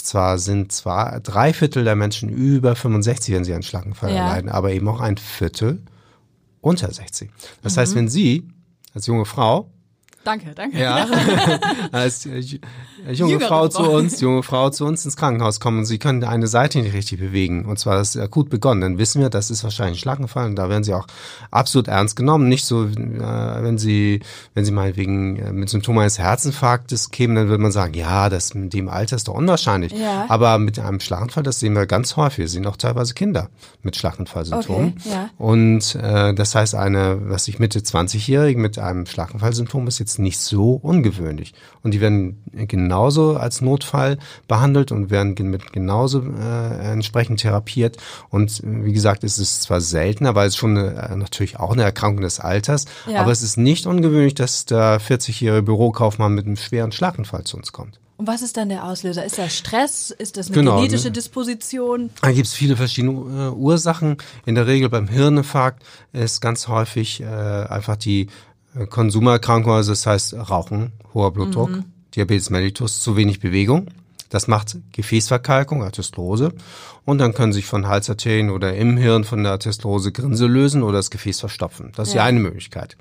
zwar 0.04 0.38
sind 0.38 0.72
zwar 0.72 1.20
drei 1.20 1.52
Viertel 1.52 1.84
der 1.84 1.96
Menschen 1.96 2.28
über 2.28 2.76
65, 2.76 3.34
wenn 3.34 3.44
sie 3.44 3.54
einen 3.54 3.62
Schlaganfall 3.62 4.10
ja. 4.10 4.26
erleiden, 4.26 4.50
aber 4.50 4.72
eben 4.72 4.88
auch 4.88 5.00
ein 5.00 5.16
Viertel 5.16 5.82
unter 6.60 6.90
60. 6.92 7.30
Das 7.62 7.76
mhm. 7.76 7.80
heißt, 7.80 7.94
wenn 7.94 8.08
Sie 8.08 8.48
als 8.94 9.06
junge 9.06 9.24
Frau 9.24 9.70
Danke, 10.24 10.52
danke. 10.54 10.78
Ja, 10.78 11.06
als 11.92 12.26
äh, 12.26 12.40
junge 13.12 13.32
Jüngere 13.34 13.48
Frau 13.48 13.68
zu 13.68 13.82
uns, 13.82 14.20
junge 14.20 14.42
Frau 14.42 14.70
zu 14.70 14.86
uns 14.86 15.04
ins 15.04 15.16
Krankenhaus 15.16 15.60
kommen 15.60 15.80
und 15.80 15.84
sie 15.84 15.98
können 15.98 16.24
eine 16.24 16.46
Seite 16.46 16.78
nicht 16.78 16.94
richtig 16.94 17.18
bewegen. 17.18 17.66
Und 17.66 17.78
zwar 17.78 18.00
ist 18.00 18.16
akut 18.16 18.48
begonnen. 18.48 18.80
Dann 18.80 18.98
wissen 18.98 19.20
wir, 19.20 19.28
das 19.28 19.50
ist 19.50 19.64
wahrscheinlich 19.64 19.98
ein 19.98 20.00
Schlaganfall 20.00 20.46
und 20.46 20.56
da 20.56 20.68
werden 20.68 20.84
sie 20.84 20.94
auch 20.94 21.06
absolut 21.50 21.88
ernst 21.88 22.16
genommen. 22.16 22.48
Nicht 22.48 22.64
so, 22.64 22.84
äh, 22.84 22.88
wenn 22.96 23.78
sie, 23.78 24.20
wenn 24.54 24.64
sie 24.64 24.72
mal 24.72 24.96
wegen 24.96 25.36
äh, 25.36 25.52
mit 25.52 25.68
Symptomen 25.68 26.00
eines 26.00 26.18
Herzinfarktes 26.18 27.10
kämen, 27.10 27.36
dann 27.36 27.48
würde 27.48 27.62
man 27.62 27.72
sagen, 27.72 27.94
ja, 27.94 28.30
das 28.30 28.54
mit 28.54 28.72
dem 28.72 28.88
Alter 28.88 29.16
ist 29.16 29.28
doch 29.28 29.34
unwahrscheinlich. 29.34 29.92
Ja. 29.92 30.26
Aber 30.28 30.58
mit 30.58 30.78
einem 30.78 31.00
Schlaganfall, 31.00 31.42
das 31.42 31.60
sehen 31.60 31.74
wir 31.74 31.86
ganz 31.86 32.16
häufig. 32.16 32.38
Wir 32.38 32.48
sehen 32.48 32.66
auch 32.66 32.76
teilweise 32.76 33.14
Kinder 33.14 33.50
mit 33.82 33.96
Schlaganfallsymptomen. 33.96 34.94
Okay, 34.98 35.10
ja. 35.10 35.30
Und 35.36 35.94
äh, 35.96 36.34
das 36.34 36.54
heißt, 36.54 36.74
eine, 36.74 37.18
was 37.28 37.48
ich 37.48 37.58
Mitte 37.58 37.80
20-Jährige 37.80 38.58
mit 38.58 38.78
einem 38.78 39.06
Schlaganfallsymptom 39.06 39.86
ist 39.86 39.98
jetzt 39.98 40.13
jetzt 40.14 40.18
nicht 40.18 40.38
so 40.38 40.72
ungewöhnlich. 40.74 41.54
Und 41.82 41.92
die 41.92 42.00
werden 42.00 42.42
genauso 42.52 43.36
als 43.36 43.60
Notfall 43.60 44.18
behandelt 44.48 44.92
und 44.92 45.10
werden 45.10 45.34
mit 45.50 45.72
genauso 45.72 46.22
äh, 46.22 46.92
entsprechend 46.92 47.40
therapiert. 47.40 47.96
Und 48.30 48.60
wie 48.64 48.92
gesagt, 48.92 49.24
es 49.24 49.38
ist 49.38 49.62
zwar 49.62 49.80
seltener, 49.80 50.34
weil 50.34 50.48
es 50.48 50.56
schon 50.56 50.76
eine, 50.76 50.94
äh, 50.94 51.16
natürlich 51.16 51.58
auch 51.58 51.72
eine 51.72 51.82
Erkrankung 51.82 52.22
des 52.22 52.40
Alters, 52.40 52.86
ja. 53.06 53.20
aber 53.20 53.32
es 53.32 53.42
ist 53.42 53.56
nicht 53.56 53.86
ungewöhnlich, 53.86 54.34
dass 54.34 54.64
der 54.66 55.00
40-jährige 55.00 55.62
Bürokaufmann 55.62 56.34
mit 56.34 56.46
einem 56.46 56.56
schweren 56.56 56.92
Schlaganfall 56.92 57.44
zu 57.44 57.56
uns 57.56 57.72
kommt. 57.72 57.98
Und 58.16 58.28
was 58.28 58.42
ist 58.42 58.56
dann 58.56 58.68
der 58.68 58.84
Auslöser? 58.84 59.24
Ist 59.24 59.38
das 59.38 59.56
Stress? 59.56 60.12
Ist 60.12 60.36
das 60.36 60.46
eine 60.46 60.54
genau, 60.54 60.76
genetische 60.76 61.10
Disposition? 61.10 62.10
Da 62.22 62.30
gibt 62.30 62.46
es 62.46 62.54
viele 62.54 62.76
verschiedene 62.76 63.48
äh, 63.48 63.50
Ursachen. 63.50 64.18
In 64.46 64.54
der 64.54 64.68
Regel 64.68 64.88
beim 64.88 65.08
Hirninfarkt 65.08 65.82
ist 66.12 66.40
ganz 66.40 66.68
häufig 66.68 67.20
äh, 67.20 67.24
einfach 67.24 67.96
die 67.96 68.28
Konsumererkrankung, 68.88 69.72
also 69.72 69.92
das 69.92 70.06
heißt 70.06 70.34
Rauchen, 70.34 70.92
hoher 71.12 71.32
Blutdruck, 71.32 71.70
mhm. 71.70 71.84
Diabetes 72.14 72.50
mellitus, 72.50 73.00
zu 73.00 73.16
wenig 73.16 73.40
Bewegung. 73.40 73.88
Das 74.30 74.48
macht 74.48 74.78
Gefäßverkalkung, 74.92 75.84
Athestrose. 75.84 76.52
Und 77.04 77.18
dann 77.18 77.34
können 77.34 77.52
sich 77.52 77.66
von 77.66 77.86
Halsarterien 77.86 78.50
oder 78.50 78.74
im 78.74 78.96
Hirn 78.96 79.22
von 79.22 79.44
der 79.44 79.52
Athestrose 79.52 80.10
Grinse 80.10 80.46
lösen 80.46 80.82
oder 80.82 80.98
das 80.98 81.10
Gefäß 81.10 81.38
verstopfen. 81.38 81.92
Das 81.94 82.08
ist 82.08 82.14
ja, 82.14 82.22
ja 82.22 82.26
eine 82.26 82.40
Möglichkeit. 82.40 82.96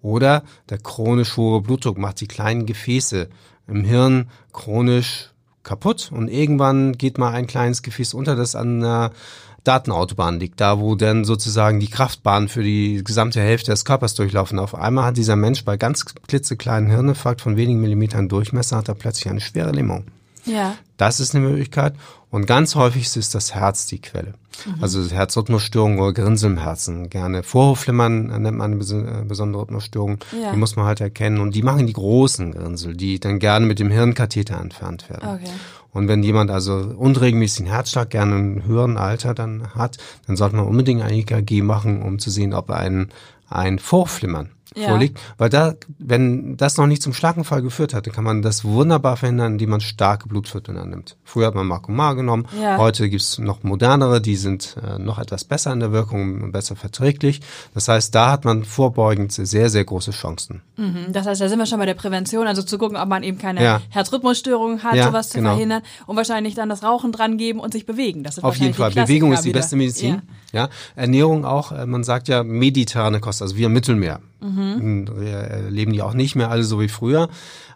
Oder 0.00 0.44
der 0.70 0.78
chronisch 0.78 1.36
hohe 1.36 1.60
Blutdruck 1.60 1.98
macht 1.98 2.20
die 2.20 2.26
kleinen 2.26 2.64
Gefäße 2.64 3.28
im 3.68 3.84
Hirn 3.84 4.30
chronisch 4.52 5.30
kaputt 5.62 6.10
und 6.12 6.28
irgendwann 6.28 6.92
geht 6.92 7.18
mal 7.18 7.32
ein 7.32 7.46
kleines 7.46 7.82
Gefäß 7.82 8.14
unter, 8.14 8.34
das 8.34 8.54
an 8.54 8.82
einer 8.82 9.12
Datenautobahn 9.64 10.40
liegt, 10.40 10.60
da 10.60 10.80
wo 10.80 10.94
dann 10.94 11.24
sozusagen 11.24 11.80
die 11.80 11.88
Kraftbahnen 11.88 12.48
für 12.48 12.62
die 12.62 13.02
gesamte 13.04 13.40
Hälfte 13.40 13.70
des 13.70 13.84
Körpers 13.84 14.14
durchlaufen. 14.14 14.58
Auf 14.58 14.74
einmal 14.74 15.04
hat 15.04 15.16
dieser 15.16 15.36
Mensch 15.36 15.64
bei 15.64 15.76
ganz 15.76 16.04
klitzekleinen 16.04 16.90
Hirninfarkt 16.90 17.40
von 17.40 17.56
wenigen 17.56 17.80
Millimetern 17.80 18.28
Durchmesser 18.28 18.76
hat 18.76 18.88
er 18.88 18.94
plötzlich 18.94 19.28
eine 19.28 19.40
schwere 19.40 19.72
Lähmung. 19.72 20.06
Ja. 20.44 20.76
Das 20.96 21.20
ist 21.20 21.34
eine 21.34 21.46
Möglichkeit. 21.46 21.94
Und 22.30 22.46
ganz 22.46 22.74
häufig 22.74 23.14
ist 23.16 23.34
das 23.34 23.54
Herz 23.54 23.86
die 23.86 24.00
Quelle. 24.00 24.34
Mhm. 24.66 24.82
Also 24.82 25.02
Herzrhythmusstörungen 25.08 25.98
oder 25.98 26.12
Grinsel 26.12 26.52
im 26.52 26.58
Herzen. 26.58 27.10
Gerne 27.10 27.42
Vorhofflimmern 27.42 28.26
nennt 28.42 28.56
man 28.56 28.72
eine 28.72 29.20
äh, 29.20 29.24
besondere 29.24 29.62
Rhythmusstörung. 29.62 30.18
Ja. 30.40 30.52
Die 30.52 30.56
muss 30.56 30.76
man 30.76 30.86
halt 30.86 31.00
erkennen. 31.00 31.40
Und 31.40 31.54
die 31.54 31.62
machen 31.62 31.86
die 31.86 31.92
großen 31.92 32.52
Grinsel, 32.52 32.96
die 32.96 33.20
dann 33.20 33.38
gerne 33.38 33.66
mit 33.66 33.78
dem 33.78 33.90
Hirnkatheter 33.90 34.58
entfernt 34.58 35.10
werden. 35.10 35.28
Okay. 35.28 35.52
Und 35.90 36.08
wenn 36.08 36.22
jemand 36.22 36.50
also 36.50 36.74
unregelmäßigen 36.74 37.70
Herzschlag 37.70 38.08
gerne 38.08 38.36
im 38.36 38.64
höheren 38.64 38.96
Alter 38.96 39.34
dann 39.34 39.74
hat, 39.74 39.98
dann 40.26 40.36
sollte 40.36 40.56
man 40.56 40.66
unbedingt 40.66 41.02
ein 41.02 41.12
EKG 41.12 41.60
machen, 41.60 42.00
um 42.00 42.18
zu 42.18 42.30
sehen, 42.30 42.54
ob 42.54 42.70
ein, 42.70 43.10
ein 43.48 43.78
Vorflimmern 43.78 44.50
ja. 44.76 44.88
vorliegt, 44.88 45.18
weil 45.38 45.48
da, 45.48 45.74
wenn 45.98 46.56
das 46.56 46.76
noch 46.76 46.86
nicht 46.86 47.02
zum 47.02 47.12
Schlaganfall 47.12 47.62
geführt 47.62 47.94
hatte, 47.94 48.10
kann 48.10 48.24
man 48.24 48.42
das 48.42 48.64
wunderbar 48.64 49.16
verhindern, 49.16 49.52
indem 49.52 49.70
man 49.70 49.80
starke 49.80 50.28
Blutverdünner 50.28 50.84
nimmt. 50.84 51.16
Früher 51.24 51.46
hat 51.46 51.54
man 51.54 51.66
Marcomar 51.66 52.14
genommen, 52.14 52.46
ja. 52.60 52.78
heute 52.78 53.08
gibt's 53.08 53.38
noch 53.38 53.62
modernere, 53.62 54.20
die 54.20 54.36
sind 54.36 54.76
äh, 54.82 54.98
noch 54.98 55.18
etwas 55.18 55.44
besser 55.44 55.72
in 55.72 55.80
der 55.80 55.92
Wirkung 55.92 56.42
und 56.42 56.52
besser 56.52 56.76
verträglich. 56.76 57.40
Das 57.74 57.88
heißt, 57.88 58.14
da 58.14 58.32
hat 58.32 58.44
man 58.44 58.64
vorbeugend 58.64 59.32
sehr, 59.32 59.70
sehr 59.70 59.84
große 59.84 60.12
Chancen. 60.12 60.62
Mhm. 60.76 61.12
Das 61.12 61.26
heißt, 61.26 61.40
da 61.40 61.48
sind 61.48 61.58
wir 61.58 61.66
schon 61.66 61.78
bei 61.78 61.86
der 61.86 61.94
Prävention, 61.94 62.46
also 62.46 62.62
zu 62.62 62.78
gucken, 62.78 62.96
ob 62.96 63.08
man 63.08 63.22
eben 63.22 63.38
keine 63.38 63.62
ja. 63.62 63.80
Herzrhythmusstörungen 63.90 64.82
hat, 64.82 64.96
sowas 65.02 65.30
zu 65.30 65.38
genau. 65.38 65.50
verhindern 65.50 65.82
und 66.06 66.16
wahrscheinlich 66.16 66.54
dann 66.54 66.68
das 66.68 66.82
Rauchen 66.82 67.12
dran 67.12 67.38
geben 67.38 67.60
und 67.60 67.72
sich 67.72 67.86
bewegen. 67.86 68.22
Das 68.22 68.42
Auf 68.42 68.56
jeden 68.56 68.74
Fall. 68.74 68.90
Bewegung 68.90 69.32
ist 69.32 69.44
die 69.44 69.52
beste 69.52 69.76
Medizin. 69.76 70.22
Ja. 70.52 70.68
Ernährung 70.96 71.44
auch, 71.44 71.72
äh, 71.72 71.86
man 71.86 72.04
sagt 72.04 72.28
ja 72.28 72.42
mediterrane 72.44 73.20
Kost, 73.20 73.42
also 73.42 73.56
wie 73.56 73.64
im 73.64 73.72
Mittelmeer. 73.72 74.20
Mhm. 74.40 75.06
Leben 75.68 75.92
die 75.92 76.02
auch 76.02 76.14
nicht 76.14 76.34
mehr 76.34 76.50
alle 76.50 76.64
so 76.64 76.80
wie 76.80 76.88
früher. 76.88 77.28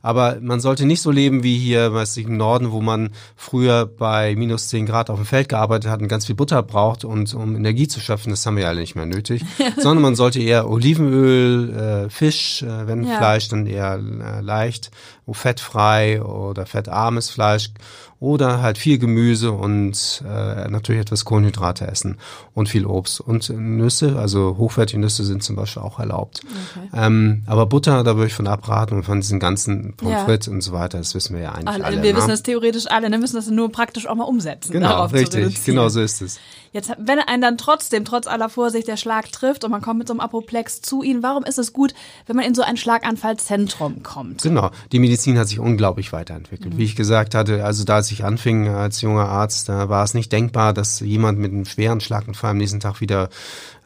Aber 0.02 0.38
man 0.40 0.60
sollte 0.60 0.86
nicht 0.86 1.00
so 1.00 1.10
leben 1.10 1.42
wie 1.42 1.58
hier, 1.58 1.92
weiß 1.92 2.16
ich, 2.18 2.26
im 2.26 2.36
Norden, 2.36 2.70
wo 2.70 2.80
man 2.80 3.10
früher 3.34 3.86
bei 3.86 4.36
minus 4.36 4.68
10 4.68 4.86
Grad 4.86 5.10
auf 5.10 5.18
dem 5.18 5.26
Feld 5.26 5.48
gearbeitet 5.48 5.90
hat 5.90 6.00
und 6.00 6.08
ganz 6.08 6.26
viel 6.26 6.36
Butter 6.36 6.62
braucht 6.62 7.04
und 7.04 7.34
um 7.34 7.56
Energie 7.56 7.88
zu 7.88 7.98
schaffen, 7.98 8.30
das 8.30 8.46
haben 8.46 8.56
wir 8.56 8.64
ja 8.64 8.68
alle 8.68 8.80
nicht 8.80 8.94
mehr 8.94 9.06
nötig. 9.06 9.44
Sondern 9.78 10.02
man 10.02 10.14
sollte 10.14 10.40
eher 10.40 10.70
Olivenöl, 10.70 12.06
äh, 12.06 12.10
Fisch, 12.10 12.62
äh, 12.62 12.86
wenn 12.86 13.04
ja. 13.04 13.16
Fleisch, 13.16 13.48
dann 13.48 13.66
eher 13.66 13.94
äh, 13.98 14.40
leicht, 14.42 14.90
fettfrei 15.34 16.22
oder 16.22 16.66
fettarmes 16.66 17.30
Fleisch 17.30 17.70
oder 18.18 18.62
halt 18.62 18.78
viel 18.78 18.98
Gemüse 18.98 19.52
und 19.52 20.22
äh, 20.26 20.68
natürlich 20.68 21.02
etwas 21.02 21.24
Kohlenhydrate 21.24 21.86
essen 21.86 22.18
und 22.54 22.68
viel 22.68 22.86
Obst 22.86 23.20
und 23.20 23.50
Nüsse, 23.50 24.18
also 24.18 24.56
hochwertige 24.56 25.00
Nüsse 25.00 25.24
sind 25.24 25.42
zum 25.42 25.56
Beispiel 25.56 25.82
auch 25.82 25.98
erlaubt. 25.98 26.40
Okay. 26.44 26.88
Ähm, 26.94 27.42
aber 27.46 27.66
Butter, 27.66 28.04
da 28.04 28.16
würde 28.16 28.28
ich 28.28 28.34
von 28.34 28.46
abraten 28.46 28.96
und 28.96 29.02
von 29.02 29.20
diesen 29.20 29.38
ganzen 29.38 29.94
Pommes 29.96 30.22
frites 30.22 30.46
ja. 30.46 30.52
und 30.52 30.62
so 30.62 30.72
weiter, 30.72 30.98
das 30.98 31.14
wissen 31.14 31.36
wir 31.36 31.42
ja 31.42 31.52
eigentlich 31.52 31.68
alle. 31.68 31.84
alle 31.84 32.02
wir 32.02 32.12
ne? 32.12 32.18
wissen 32.18 32.28
das 32.28 32.42
theoretisch 32.42 32.86
alle, 32.88 33.10
wir 33.10 33.18
müssen 33.18 33.36
das 33.36 33.48
nur 33.48 33.70
praktisch 33.70 34.06
auch 34.06 34.14
mal 34.14 34.24
umsetzen. 34.24 34.72
Genau, 34.72 35.04
richtig, 35.06 35.64
genau 35.64 35.88
so 35.88 36.00
ist 36.00 36.22
es. 36.22 36.38
Jetzt, 36.76 36.92
wenn 36.98 37.18
einen 37.20 37.40
dann 37.40 37.56
trotzdem, 37.56 38.04
trotz 38.04 38.26
aller 38.26 38.50
Vorsicht, 38.50 38.86
der 38.86 38.98
Schlag 38.98 39.32
trifft 39.32 39.64
und 39.64 39.70
man 39.70 39.80
kommt 39.80 39.96
mit 39.96 40.08
so 40.08 40.12
einem 40.12 40.20
Apoplex 40.20 40.82
zu 40.82 41.02
Ihnen, 41.02 41.22
warum 41.22 41.42
ist 41.42 41.58
es 41.58 41.72
gut, 41.72 41.94
wenn 42.26 42.36
man 42.36 42.44
in 42.44 42.54
so 42.54 42.60
ein 42.60 42.76
Schlaganfallzentrum 42.76 44.02
kommt? 44.02 44.42
Genau, 44.42 44.70
die 44.92 44.98
Medizin 44.98 45.38
hat 45.38 45.48
sich 45.48 45.58
unglaublich 45.58 46.12
weiterentwickelt. 46.12 46.74
Mhm. 46.74 46.78
Wie 46.78 46.84
ich 46.84 46.94
gesagt 46.94 47.34
hatte, 47.34 47.64
also 47.64 47.84
da 47.84 47.94
als 47.94 48.10
ich 48.10 48.24
anfing 48.24 48.68
als 48.68 49.00
junger 49.00 49.26
Arzt, 49.26 49.70
da 49.70 49.88
war 49.88 50.04
es 50.04 50.12
nicht 50.12 50.30
denkbar, 50.30 50.74
dass 50.74 51.00
jemand 51.00 51.38
mit 51.38 51.50
einem 51.50 51.64
schweren 51.64 52.02
Schlaganfall 52.02 52.50
am 52.50 52.58
nächsten 52.58 52.80
Tag 52.80 53.00
wieder 53.00 53.30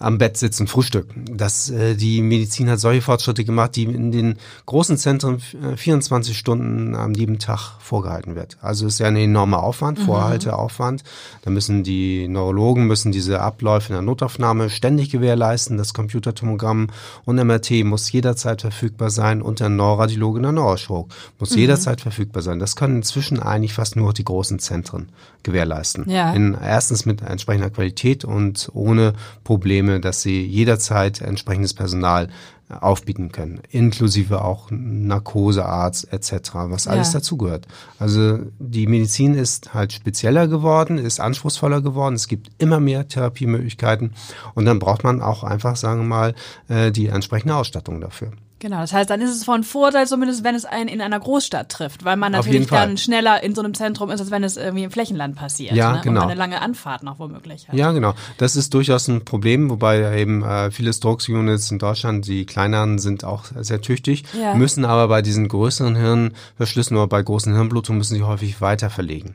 am 0.00 0.16
Bett 0.16 0.38
sitzen, 0.38 0.66
frühstücken. 0.66 1.26
Das, 1.37 1.69
äh, 1.69 1.95
die 1.95 2.23
Medizin 2.23 2.71
hat 2.71 2.80
solche 2.80 3.02
Fortschritte 3.02 3.45
gemacht, 3.45 3.76
die 3.76 3.85
in 3.85 4.11
den 4.11 4.37
großen 4.64 4.97
Zentren 4.97 5.40
24 5.76 6.37
Stunden 6.37 6.95
am 6.95 7.12
lieben 7.12 7.38
Tag 7.38 7.76
vorgehalten 7.80 8.35
wird. 8.35 8.57
Also 8.62 8.87
ist 8.87 8.99
ja 8.99 9.09
ein 9.09 9.16
enormer 9.16 9.62
Aufwand, 9.62 9.99
mhm. 9.99 10.04
Vorhalteaufwand. 10.04 11.04
Da 11.42 11.50
müssen 11.50 11.85
die 11.85 12.28
Neurologen 12.28 12.87
müssen 12.87 13.12
diese 13.12 13.40
Abläufe 13.40 13.90
in 13.90 13.95
der 13.95 14.02
Notaufnahme 14.02 14.71
ständig 14.71 15.11
gewährleisten. 15.11 15.76
Das 15.76 15.92
Computertomogramm 15.92 16.88
und 17.26 17.37
MRT 17.37 17.85
muss 17.85 18.11
jederzeit 18.11 18.62
verfügbar 18.62 19.11
sein 19.11 19.42
und 19.42 19.61
der 19.61 19.69
Neuroradiologe 19.69 20.38
in 20.38 20.45
der 20.45 20.52
Neurochirurg 20.52 21.12
muss 21.38 21.50
mhm. 21.50 21.59
jederzeit 21.59 22.00
verfügbar 22.00 22.42
sein. 22.42 22.59
Das 22.59 22.75
können 22.75 22.97
inzwischen 22.97 23.38
eigentlich 23.38 23.75
fast 23.75 23.97
nur 23.97 24.14
die 24.14 24.25
großen 24.25 24.61
Zentren 24.61 25.11
gewährleisten. 25.42 26.09
Ja. 26.09 26.33
In, 26.33 26.57
erstens 26.61 27.04
mit 27.04 27.21
entsprechender 27.21 27.69
Qualität 27.69 28.25
und 28.25 28.71
ohne 28.73 29.12
Probleme 29.45 29.90
Systeme, 29.91 30.01
dass 30.01 30.23
sie 30.23 30.45
jederzeit 30.45 31.21
entsprechendes 31.21 31.75
Personal 31.75 32.29
aufbieten 32.71 33.33
können, 33.33 33.61
inklusive 33.71 34.45
auch 34.45 34.69
Narkosearzt 34.71 36.12
etc., 36.12 36.50
was 36.55 36.87
alles 36.87 37.12
ja. 37.12 37.19
dazugehört. 37.19 37.67
Also 37.99 38.39
die 38.59 38.87
Medizin 38.87 39.35
ist 39.35 39.75
halt 39.75 39.93
spezieller 39.93 40.49
geworden, 40.49 40.99
ist 40.99 41.21
anspruchsvoller 41.21 41.81
geworden, 41.81 42.15
es 42.15 42.29
gibt 42.29 42.50
immer 42.59 42.81
mehr 42.81 43.09
Therapiemöglichkeiten 43.09 44.12
und 44.55 44.65
dann 44.65 44.79
braucht 44.79 45.05
man 45.05 45.21
auch 45.21 45.45
einfach, 45.45 45.77
sagen 45.77 46.00
wir 46.00 46.09
mal, 46.09 46.35
äh, 46.69 46.93
die 46.93 47.07
entsprechende 47.07 47.57
Ausstattung 47.57 48.00
dafür. 48.00 48.33
Genau, 48.61 48.81
das 48.81 48.93
heißt, 48.93 49.09
dann 49.09 49.23
ist 49.23 49.31
es 49.31 49.43
von 49.43 49.65
Vorteil, 49.65 50.07
zumindest 50.07 50.45
wenn 50.45 50.55
es 50.55 50.67
einen 50.67 50.89
in 50.89 51.00
einer 51.00 51.19
Großstadt 51.19 51.71
trifft, 51.71 52.05
weil 52.05 52.19
man 52.19 52.33
natürlich 52.33 52.67
dann 52.67 52.99
schneller 52.99 53.43
in 53.43 53.55
so 53.55 53.62
einem 53.62 53.73
Zentrum 53.73 54.11
ist, 54.11 54.21
als 54.21 54.31
wenn 54.31 54.45
es 54.45 54.59
irgendwie 54.59 54.85
im 54.85 54.91
Flächenland 54.91 55.35
passiert. 55.35 55.73
Ja, 55.73 55.95
ne? 55.95 56.00
genau. 56.05 56.21
Und 56.21 56.27
eine 56.27 56.39
lange 56.39 56.61
Anfahrt 56.61 57.03
noch 57.03 57.19
womöglich 57.19 57.67
hat. 57.69 57.75
Ja, 57.75 57.93
genau. 57.93 58.12
Das 58.37 58.57
ist 58.57 58.75
durchaus 58.75 59.09
ein 59.09 59.25
Problem, 59.25 59.71
wobei 59.71 60.21
eben 60.21 60.45
äh, 60.45 60.71
viele 60.71 60.93
Strokes-Units 60.93 61.71
in 61.71 61.79
Deutschland, 61.79 62.27
die 62.27 62.45
kleineren, 62.61 62.99
sind 62.99 63.25
auch 63.25 63.45
sehr 63.61 63.81
tüchtig, 63.81 64.25
ja. 64.38 64.55
müssen 64.55 64.85
aber 64.85 65.09
bei 65.09 65.23
diesen 65.23 65.49
größeren 65.49 65.97
Hirnverschlüssen 65.97 66.97
oder 66.97 67.07
bei 67.07 67.23
großen 67.23 67.55
Hirnblutungen 67.55 67.99
müssen 67.99 68.17
sie 68.17 68.23
häufig 68.23 68.61
weiter 68.61 68.90
verlegen. 68.90 69.35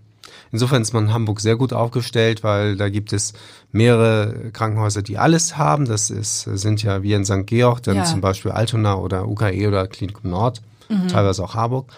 Insofern 0.52 0.84
ist 0.84 0.94
man 0.94 1.06
in 1.06 1.14
Hamburg 1.14 1.42
sehr 1.42 1.56
gut 1.56 1.74
aufgestellt, 1.74 2.44
weil 2.44 2.78
da 2.78 2.90
gibt 2.90 3.14
es 3.14 3.34
mehrere 3.72 4.52
Krankenhäuser, 4.54 5.02
die 5.02 5.18
alles 5.18 5.58
haben. 5.58 5.86
Das 5.86 6.10
ist, 6.10 6.44
sind 6.44 6.84
ja 6.84 7.04
wie 7.04 7.14
in 7.14 7.26
St. 7.26 7.48
Georg, 7.48 7.82
dann 7.84 7.98
ja. 7.98 8.04
zum 8.04 8.22
Beispiel 8.22 8.52
Altona 8.52 8.96
oder 8.96 9.28
UKE 9.28 9.68
oder 9.68 9.88
Klinikum 9.88 10.30
Nord, 10.30 10.62
mhm. 10.88 11.08
teilweise 11.08 11.44
auch 11.44 11.56
Harburg. 11.56 11.92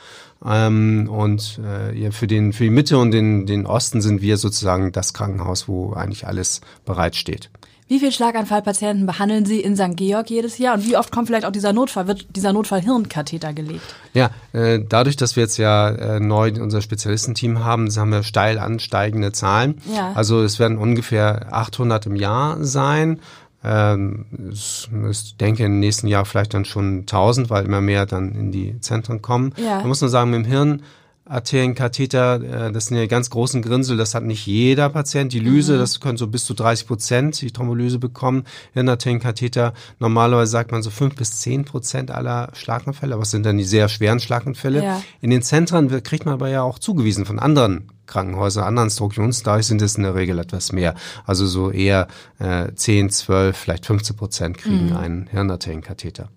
Ähm, 0.46 1.10
und 1.12 1.60
äh, 1.64 1.94
ja, 2.00 2.12
für, 2.12 2.28
den, 2.28 2.54
für 2.54 2.64
die 2.64 2.70
Mitte 2.70 2.98
und 2.98 3.12
den, 3.12 3.46
den 3.46 3.66
Osten 3.66 4.02
sind 4.02 4.22
wir 4.22 4.38
sozusagen 4.38 4.92
das 4.92 5.14
Krankenhaus, 5.14 5.68
wo 5.68 5.94
eigentlich 5.94 6.26
alles 6.26 6.62
bereitsteht. 6.86 7.50
Wie 7.90 8.00
viele 8.00 8.12
Schlaganfallpatienten 8.12 9.06
behandeln 9.06 9.46
Sie 9.46 9.62
in 9.62 9.78
St. 9.78 9.96
Georg 9.96 10.30
jedes 10.30 10.58
Jahr 10.58 10.76
und 10.76 10.86
wie 10.86 10.98
oft 10.98 11.12
kommt 11.12 11.28
vielleicht 11.28 11.46
auch 11.46 11.52
dieser 11.52 11.72
Notfall, 11.72 12.08
wird 12.08 12.36
dieser 12.36 12.52
Notfall-Hirnkatheter 12.52 13.54
gelegt? 13.54 13.96
Ja, 14.14 14.32
äh, 14.52 14.80
dadurch, 14.88 15.16
dass 15.16 15.38
wir 15.38 15.44
jetzt 15.44 15.58
ja 15.58 15.90
äh, 15.90 16.20
neu 16.20 16.52
unser 16.60 16.82
Spezialistenteam 16.82 17.64
haben, 17.64 17.90
haben 17.96 18.12
wir 18.12 18.24
steil 18.24 18.60
ansteigende 18.60 19.32
Zahlen. 19.32 19.82
Ja. 19.96 20.12
Also 20.16 20.44
es 20.44 20.60
werden 20.60 20.78
ungefähr 20.78 21.54
800 21.54 22.08
im 22.08 22.18
Jahr 22.18 22.58
sein. 22.64 23.22
Ähm, 23.64 24.26
ich 24.52 25.38
denke, 25.40 25.64
im 25.64 25.80
nächsten 25.80 26.08
Jahr 26.08 26.26
vielleicht 26.26 26.54
dann 26.54 26.66
schon 26.66 27.00
1000, 27.02 27.50
weil 27.50 27.66
immer 27.66 27.82
mehr 27.82 28.06
dann 28.06 28.34
in 28.34 28.52
die 28.52 28.80
Zentren 28.82 29.22
kommen. 29.22 29.54
Ja. 29.58 29.78
Man 29.78 29.88
muss 29.88 30.02
nur 30.02 30.10
sagen, 30.10 30.32
mit 30.32 30.46
dem 30.46 30.46
Hirn 30.46 30.84
Arterienkatheter, 31.30 32.68
äh, 32.68 32.72
das 32.72 32.88
sind 32.88 32.98
ja 32.98 33.06
ganz 33.06 33.30
großen 33.30 33.62
Grinsel, 33.62 33.98
das 33.98 34.16
hat 34.16 34.24
nicht 34.24 34.46
jeder 34.46 34.90
Patient. 34.90 35.34
Die 35.34 35.40
Lyse, 35.40 35.76
mhm. 35.76 35.80
das 35.80 36.00
können 36.00 36.18
so 36.18 36.28
bis 36.28 36.46
zu 36.46 36.54
30 36.54 36.88
Prozent 36.88 37.42
die 37.42 37.52
Thrombolyse 37.52 38.00
bekommen. 38.00 38.44
Hirnarterienkatheter, 38.74 39.74
normalerweise 40.00 40.52
sagt 40.52 40.72
man 40.72 40.84
so 40.84 40.90
fünf 40.90 41.16
bis 41.16 41.40
zehn 41.40 41.66
Prozent 41.66 42.12
aller 42.12 42.50
Schlaganfälle, 42.54 43.14
aber 43.14 43.24
es 43.24 43.32
sind 43.32 43.46
dann 43.46 43.58
die 43.58 43.64
sehr 43.64 43.90
schweren 43.90 44.20
Schlaganfälle. 44.20 44.84
Ja. 44.84 45.02
In 45.22 45.30
den 45.30 45.42
Zentren 45.42 45.90
kriegt 46.04 46.26
man 46.26 46.36
aber 46.36 46.50
ja 46.50 46.62
auch 46.62 46.80
zugewiesen 46.80 47.26
von 47.26 47.40
anderen 47.40 47.90
Krankenhäusern, 48.06 48.64
anderen 48.64 48.90
Strukturen, 48.90 49.36
da 49.44 49.62
sind 49.62 49.82
es 49.82 49.96
in 49.96 50.04
der 50.04 50.16
Regel 50.16 50.40
etwas 50.40 50.72
mehr. 50.72 50.96
Also 51.26 51.46
so 51.46 51.72
eher 51.72 52.08
äh, 52.40 52.74
10, 52.74 53.10
12, 53.10 53.56
vielleicht 53.56 53.86
15 53.86 54.16
Prozent 54.16 54.58
kriegen 54.58 54.92
mhm. 54.92 54.98
einen 54.98 55.28
Hirnarterienkatheter. 55.28 56.30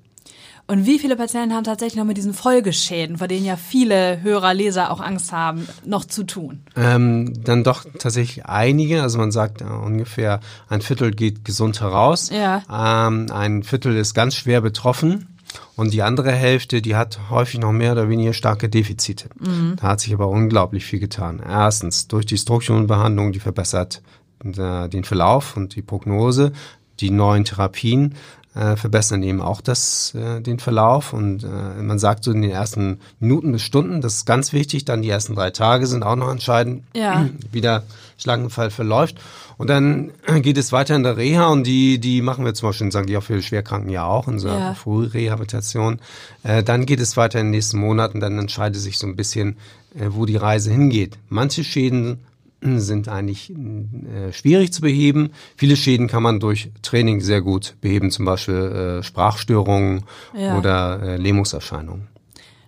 Und 0.71 0.87
wie 0.87 1.01
viele 1.01 1.17
Patienten 1.17 1.53
haben 1.53 1.65
tatsächlich 1.65 1.97
noch 1.97 2.05
mit 2.05 2.17
diesen 2.17 2.33
Folgeschäden, 2.33 3.19
vor 3.19 3.27
denen 3.27 3.45
ja 3.45 3.57
viele 3.57 4.23
Hörer, 4.23 4.55
Leser 4.55 4.93
auch 4.93 5.01
Angst 5.01 5.33
haben, 5.33 5.67
noch 5.85 6.05
zu 6.05 6.23
tun? 6.23 6.61
Ähm, 6.77 7.43
dann 7.43 7.65
doch 7.65 7.85
tatsächlich 7.99 8.47
einige. 8.47 9.03
Also 9.03 9.19
man 9.19 9.33
sagt 9.33 9.63
äh, 9.63 9.65
ungefähr 9.65 10.39
ein 10.69 10.81
Viertel 10.81 11.11
geht 11.11 11.45
gesund 11.45 11.81
heraus. 11.81 12.31
Ja. 12.31 12.63
Ähm, 12.71 13.27
ein 13.33 13.65
Viertel 13.65 13.97
ist 13.97 14.15
ganz 14.15 14.37
schwer 14.37 14.61
betroffen. 14.61 15.27
Und 15.75 15.93
die 15.93 16.03
andere 16.03 16.31
Hälfte, 16.31 16.81
die 16.81 16.95
hat 16.95 17.19
häufig 17.31 17.59
noch 17.59 17.73
mehr 17.73 17.91
oder 17.91 18.09
weniger 18.09 18.33
starke 18.33 18.69
Defizite. 18.69 19.29
Mhm. 19.41 19.75
Da 19.75 19.89
hat 19.89 20.01
sich 20.01 20.15
aber 20.15 20.29
unglaublich 20.29 20.85
viel 20.85 21.01
getan. 21.01 21.43
Erstens 21.45 22.07
durch 22.07 22.27
die 22.27 22.39
Strukturenbehandlung, 22.39 23.33
die 23.33 23.41
verbessert 23.41 24.03
äh, 24.45 24.89
den 24.89 25.03
Verlauf 25.03 25.57
und 25.57 25.75
die 25.75 25.83
Prognose, 25.83 26.53
die 27.01 27.11
neuen 27.11 27.45
Therapien 27.45 28.15
äh, 28.55 28.77
verbessern 28.77 29.23
eben 29.23 29.41
auch 29.41 29.61
das, 29.61 30.15
äh, 30.15 30.41
den 30.41 30.59
Verlauf. 30.59 31.13
Und 31.13 31.45
äh, 31.45 31.83
man 31.83 31.99
sagt 31.99 32.25
so 32.25 32.33
in 32.33 32.43
den 32.43 32.51
ersten 32.51 32.99
Minuten 33.21 33.53
bis 33.53 33.63
Stunden, 33.63 34.01
das 34.01 34.17
ist 34.17 34.27
ganz 34.27 34.53
wichtig. 34.53 34.85
Dann 34.85 35.03
die 35.03 35.09
ersten 35.09 35.35
drei 35.35 35.51
Tage 35.51 35.87
sind 35.87 36.03
auch 36.03 36.17
noch 36.17 36.31
entscheidend, 36.31 36.85
ja. 36.95 37.29
wie 37.53 37.61
der 37.61 37.85
Schlangenfall 38.17 38.71
verläuft. 38.71 39.19
Und 39.57 39.69
dann 39.69 40.13
geht 40.41 40.59
es 40.59 40.73
weiter 40.73 40.97
in 40.97 41.03
der 41.03 41.17
Reha 41.17 41.49
und 41.49 41.65
die, 41.65 41.99
die 41.99 42.23
machen 42.23 42.45
wir 42.45 42.55
zum 42.55 42.71
Beispiel 42.71 42.87
in 42.87 42.93
St. 42.93 43.07
Georg 43.07 43.25
für 43.25 43.41
Schwerkranken 43.43 43.91
ja 43.91 44.05
auch, 44.05 44.27
in 44.27 44.35
unserer 44.35 44.59
ja. 44.59 44.75
Frührehabilitation. 44.75 46.01
Äh, 46.43 46.63
dann 46.63 46.87
geht 46.87 47.01
es 47.01 47.17
weiter 47.17 47.41
in 47.41 47.47
den 47.47 47.51
nächsten 47.51 47.79
Monaten, 47.79 48.21
dann 48.21 48.39
entscheidet 48.39 48.81
sich 48.81 48.99
so 48.99 49.07
ein 49.07 49.17
bisschen, 49.17 49.59
äh, 49.95 50.07
wo 50.09 50.27
die 50.27 50.37
Reise 50.37 50.71
hingeht. 50.71 51.19
Manche 51.29 51.63
Schäden 51.63 52.21
sind 52.63 53.09
eigentlich 53.09 53.51
äh, 53.51 54.33
schwierig 54.33 54.73
zu 54.73 54.83
beheben. 54.83 55.31
Viele 55.57 55.77
Schäden 55.77 56.09
kann 56.09 56.23
man 56.23 56.41
durch 56.41 56.71
Training 56.83 57.21
sehr 57.21 57.41
gut 57.41 57.77
beheben, 57.81 58.11
zum 58.11 58.25
Beispiel 58.25 58.55
äh, 58.55 59.03
Sprachstörungen 59.03 60.05
ja. 60.37 60.59
oder 60.59 61.03
äh, 61.03 61.17
Lähmungserscheinungen. 61.17 62.09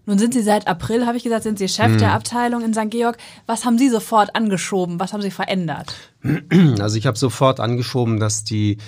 Nun 0.05 0.19
sind 0.19 0.35
Sie 0.35 0.43
seit 0.43 0.67
April, 0.67 1.07
habe 1.07 1.17
ich 1.17 1.23
gesagt, 1.23 1.45
sind 1.45 1.59
Sie 1.59 1.69
Chef 1.69 1.93
hm. 1.93 1.99
der 1.99 2.13
Abteilung 2.13 2.65
in 2.65 2.75
St. 2.75 2.91
Georg. 2.91 3.19
Was 3.47 3.65
haben 3.65 3.79
Sie 3.79 3.89
sofort 3.89 4.35
angeschoben? 4.35 4.99
Was 4.99 5.13
haben 5.13 5.23
Sie 5.23 5.31
verändert? 5.31 5.95
Also 6.81 6.99
ich 6.99 7.07
habe 7.07 7.19
sofort 7.19 7.61
angeschoben, 7.61 8.19
dass 8.19 8.45
die 8.45 8.79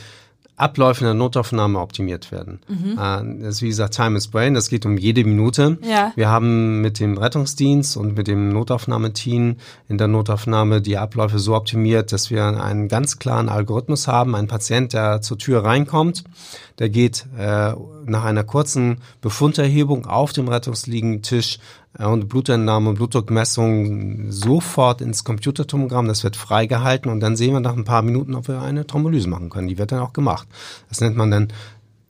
Abläufe 0.56 1.00
in 1.00 1.06
der 1.06 1.14
Notaufnahme 1.14 1.80
optimiert 1.80 2.30
werden. 2.30 2.61
Mhm. 2.68 2.92
Äh, 2.92 3.42
das 3.42 3.56
ist 3.56 3.62
wie 3.62 3.68
gesagt 3.68 3.94
Time 3.94 4.16
is 4.16 4.28
Brain, 4.28 4.54
das 4.54 4.68
geht 4.68 4.87
um 4.87 4.96
jede 4.96 5.25
Minute. 5.25 5.78
Ja. 5.82 6.12
Wir 6.14 6.28
haben 6.28 6.80
mit 6.80 7.00
dem 7.00 7.18
Rettungsdienst 7.18 7.96
und 7.96 8.16
mit 8.16 8.28
dem 8.28 8.50
Notaufnahmeteam 8.50 9.56
in 9.88 9.99
der 9.99 10.08
Notaufnahme 10.08 10.80
die 10.80 10.96
Abläufe 10.96 11.38
so 11.38 11.56
optimiert, 11.56 12.12
dass 12.12 12.30
wir 12.30 12.44
einen 12.62 12.88
ganz 12.88 13.18
klaren 13.18 13.49
Algorithmus 13.49 14.06
haben. 14.06 14.37
Ein 14.37 14.46
Patient, 14.46 14.92
der 14.92 15.20
zur 15.23 15.38
Tür 15.38 15.64
reinkommt, 15.64 16.25
der 16.78 16.88
geht 16.88 17.26
äh, 17.37 17.73
nach 18.06 18.25
einer 18.25 18.44
kurzen 18.44 18.99
Befunderhebung 19.20 20.06
auf 20.06 20.32
dem 20.32 20.49
Rettungsliegentisch 20.49 21.58
äh, 21.99 22.04
und 22.04 22.28
Blutentnahme 22.28 22.90
und 22.90 22.96
Blutdruckmessung 22.96 24.30
sofort 24.30 25.00
ins 25.00 25.25
Computertomogramm. 25.25 26.08
Das 26.08 26.25
wird 26.25 26.37
freigehalten 26.37 27.11
und 27.11 27.20
dann 27.20 27.37
sehen 27.37 27.52
wir 27.52 27.61
nach 27.61 27.76
ein 27.76 27.84
paar 27.84 28.02
Minuten, 28.02 28.34
ob 28.34 28.49
wir 28.49 28.61
eine 28.61 28.87
Thrombolyse 28.87 29.28
machen 29.28 29.50
können. 29.50 29.68
Die 29.68 29.78
wird 29.78 29.92
dann 29.92 30.00
auch 30.00 30.12
gemacht. 30.12 30.49
Das 30.88 31.00
nennt 31.00 31.16
man 31.16 31.30
dann 31.30 31.49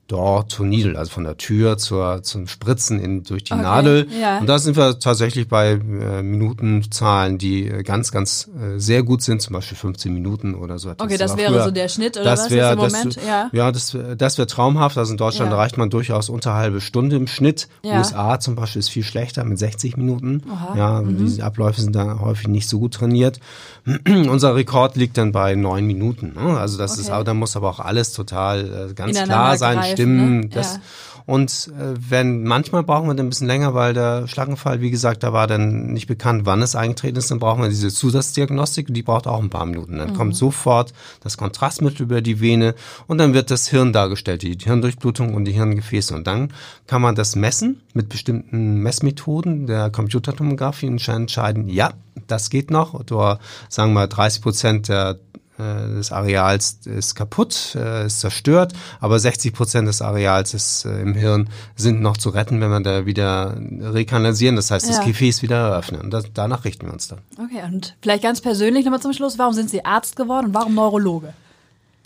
Door 0.06 0.48
to 0.48 0.64
Needle, 0.64 0.98
also 0.98 1.10
von 1.10 1.24
der 1.24 1.38
Tür 1.38 1.78
zur, 1.78 2.22
zum 2.22 2.46
Spritzen 2.46 3.00
in, 3.00 3.22
durch 3.22 3.44
die 3.44 3.54
okay, 3.54 3.62
Nadel. 3.62 4.06
Ja. 4.20 4.38
Und 4.38 4.46
da 4.46 4.58
sind 4.58 4.76
wir 4.76 4.98
tatsächlich 4.98 5.48
bei 5.48 5.70
äh, 5.70 6.22
Minutenzahlen, 6.22 7.38
die 7.38 7.66
äh, 7.66 7.82
ganz, 7.82 8.12
ganz 8.12 8.50
äh, 8.60 8.78
sehr 8.78 9.02
gut 9.02 9.22
sind, 9.22 9.40
zum 9.40 9.54
Beispiel 9.54 9.78
15 9.78 10.12
Minuten 10.12 10.54
oder 10.54 10.78
so 10.78 10.90
etwas. 10.90 11.06
Okay, 11.06 11.16
das 11.16 11.38
wäre 11.38 11.54
früher, 11.54 11.64
so 11.64 11.70
der 11.70 11.88
Schnitt 11.88 12.18
oder 12.18 12.24
das 12.26 12.44
was 12.44 12.50
wär, 12.50 12.72
im 12.72 12.78
Moment? 12.80 13.16
Das, 13.16 13.24
ja, 13.24 13.48
ja 13.52 13.72
das, 13.72 13.96
das 14.18 14.36
wäre 14.36 14.46
traumhaft. 14.46 14.98
Also 14.98 15.12
in 15.12 15.16
Deutschland 15.16 15.50
ja. 15.50 15.56
erreicht 15.56 15.78
man 15.78 15.88
durchaus 15.88 16.28
unter 16.28 16.52
halbe 16.52 16.82
Stunde 16.82 17.16
im 17.16 17.26
Schnitt. 17.26 17.68
Ja. 17.82 17.96
USA 17.96 18.38
zum 18.38 18.56
Beispiel 18.56 18.80
ist 18.80 18.90
viel 18.90 19.04
schlechter 19.04 19.42
mit 19.44 19.58
60 19.58 19.96
Minuten. 19.96 20.42
Aha. 20.52 20.76
Ja, 20.76 21.00
mhm. 21.00 21.16
diese 21.24 21.44
Abläufe 21.44 21.80
sind 21.80 21.96
da 21.96 22.18
häufig 22.20 22.48
nicht 22.48 22.68
so 22.68 22.78
gut 22.78 22.92
trainiert. 22.92 23.40
Unser 24.06 24.54
Rekord 24.54 24.96
liegt 24.96 25.16
dann 25.16 25.32
bei 25.32 25.54
neun 25.54 25.86
Minuten. 25.86 26.34
Ne? 26.34 26.58
Also 26.58 26.76
das 26.76 26.92
okay. 26.92 27.00
ist, 27.00 27.26
da 27.26 27.34
muss 27.34 27.56
aber 27.56 27.70
auch 27.70 27.80
alles 27.80 28.12
total 28.12 28.90
äh, 28.90 28.94
ganz 28.94 29.22
klar 29.22 29.56
sein. 29.56 29.76
Greifen 29.78 29.93
Stimmen. 29.94 30.40
Ne? 30.40 30.48
Das, 30.48 30.74
ja. 30.74 30.80
Und 31.26 31.70
äh, 31.78 31.94
wenn 32.10 32.44
manchmal 32.44 32.82
brauchen 32.82 33.08
wir 33.08 33.14
dann 33.14 33.26
ein 33.26 33.30
bisschen 33.30 33.46
länger, 33.46 33.72
weil 33.72 33.94
der 33.94 34.28
Schlaganfall, 34.28 34.82
wie 34.82 34.90
gesagt, 34.90 35.22
da 35.22 35.32
war 35.32 35.46
dann 35.46 35.92
nicht 35.92 36.06
bekannt, 36.06 36.44
wann 36.44 36.60
es 36.60 36.76
eingetreten 36.76 37.16
ist, 37.16 37.30
dann 37.30 37.38
brauchen 37.38 37.62
wir 37.62 37.70
diese 37.70 37.88
Zusatzdiagnostik, 37.88 38.92
die 38.92 39.02
braucht 39.02 39.26
auch 39.26 39.42
ein 39.42 39.48
paar 39.48 39.64
Minuten. 39.64 39.96
Dann 39.96 40.10
mhm. 40.10 40.14
kommt 40.14 40.36
sofort 40.36 40.92
das 41.20 41.38
Kontrastmittel 41.38 42.02
über 42.02 42.20
die 42.20 42.40
Vene 42.40 42.74
und 43.06 43.18
dann 43.18 43.32
wird 43.32 43.50
das 43.50 43.68
Hirn 43.68 43.94
dargestellt, 43.94 44.42
die 44.42 44.58
Hirndurchblutung 44.62 45.34
und 45.34 45.46
die 45.46 45.52
Hirngefäße. 45.52 46.14
Und 46.14 46.26
dann 46.26 46.52
kann 46.86 47.00
man 47.00 47.14
das 47.14 47.36
messen 47.36 47.80
mit 47.94 48.10
bestimmten 48.10 48.76
Messmethoden 48.82 49.66
der 49.66 49.88
Computertomographie 49.88 50.88
und 50.88 51.08
entscheiden, 51.08 51.68
ja, 51.68 51.94
das 52.26 52.50
geht 52.50 52.70
noch. 52.70 52.92
Oder 52.92 53.38
sagen 53.70 53.94
wir 53.94 54.06
30 54.06 54.42
Prozent 54.42 54.88
der 54.88 55.18
des 55.58 56.10
Areals 56.10 56.80
ist 56.84 57.14
kaputt, 57.14 57.76
äh, 57.76 58.06
ist 58.06 58.20
zerstört, 58.20 58.72
aber 59.00 59.18
60 59.18 59.52
Prozent 59.52 59.86
des 59.86 60.02
Areals 60.02 60.52
ist 60.52 60.84
äh, 60.84 61.00
im 61.00 61.14
Hirn 61.14 61.48
sind 61.76 62.00
noch 62.00 62.16
zu 62.16 62.30
retten, 62.30 62.60
wenn 62.60 62.70
wir 62.70 62.80
da 62.80 63.06
wieder 63.06 63.56
rekanalisieren, 63.80 64.56
das 64.56 64.70
heißt, 64.70 64.88
ja. 64.88 64.96
das 64.96 65.04
Gefäß 65.04 65.42
wieder 65.42 65.56
eröffnen. 65.56 66.00
Und 66.00 66.10
das, 66.10 66.24
danach 66.34 66.64
richten 66.64 66.86
wir 66.86 66.92
uns 66.92 67.08
dann. 67.08 67.20
Okay, 67.38 67.62
und 67.64 67.96
vielleicht 68.02 68.22
ganz 68.22 68.40
persönlich 68.40 68.84
nochmal 68.84 69.00
zum 69.00 69.12
Schluss, 69.12 69.38
warum 69.38 69.54
sind 69.54 69.70
Sie 69.70 69.84
Arzt 69.84 70.16
geworden 70.16 70.46
und 70.46 70.54
warum 70.54 70.74
Neurologe? 70.74 71.34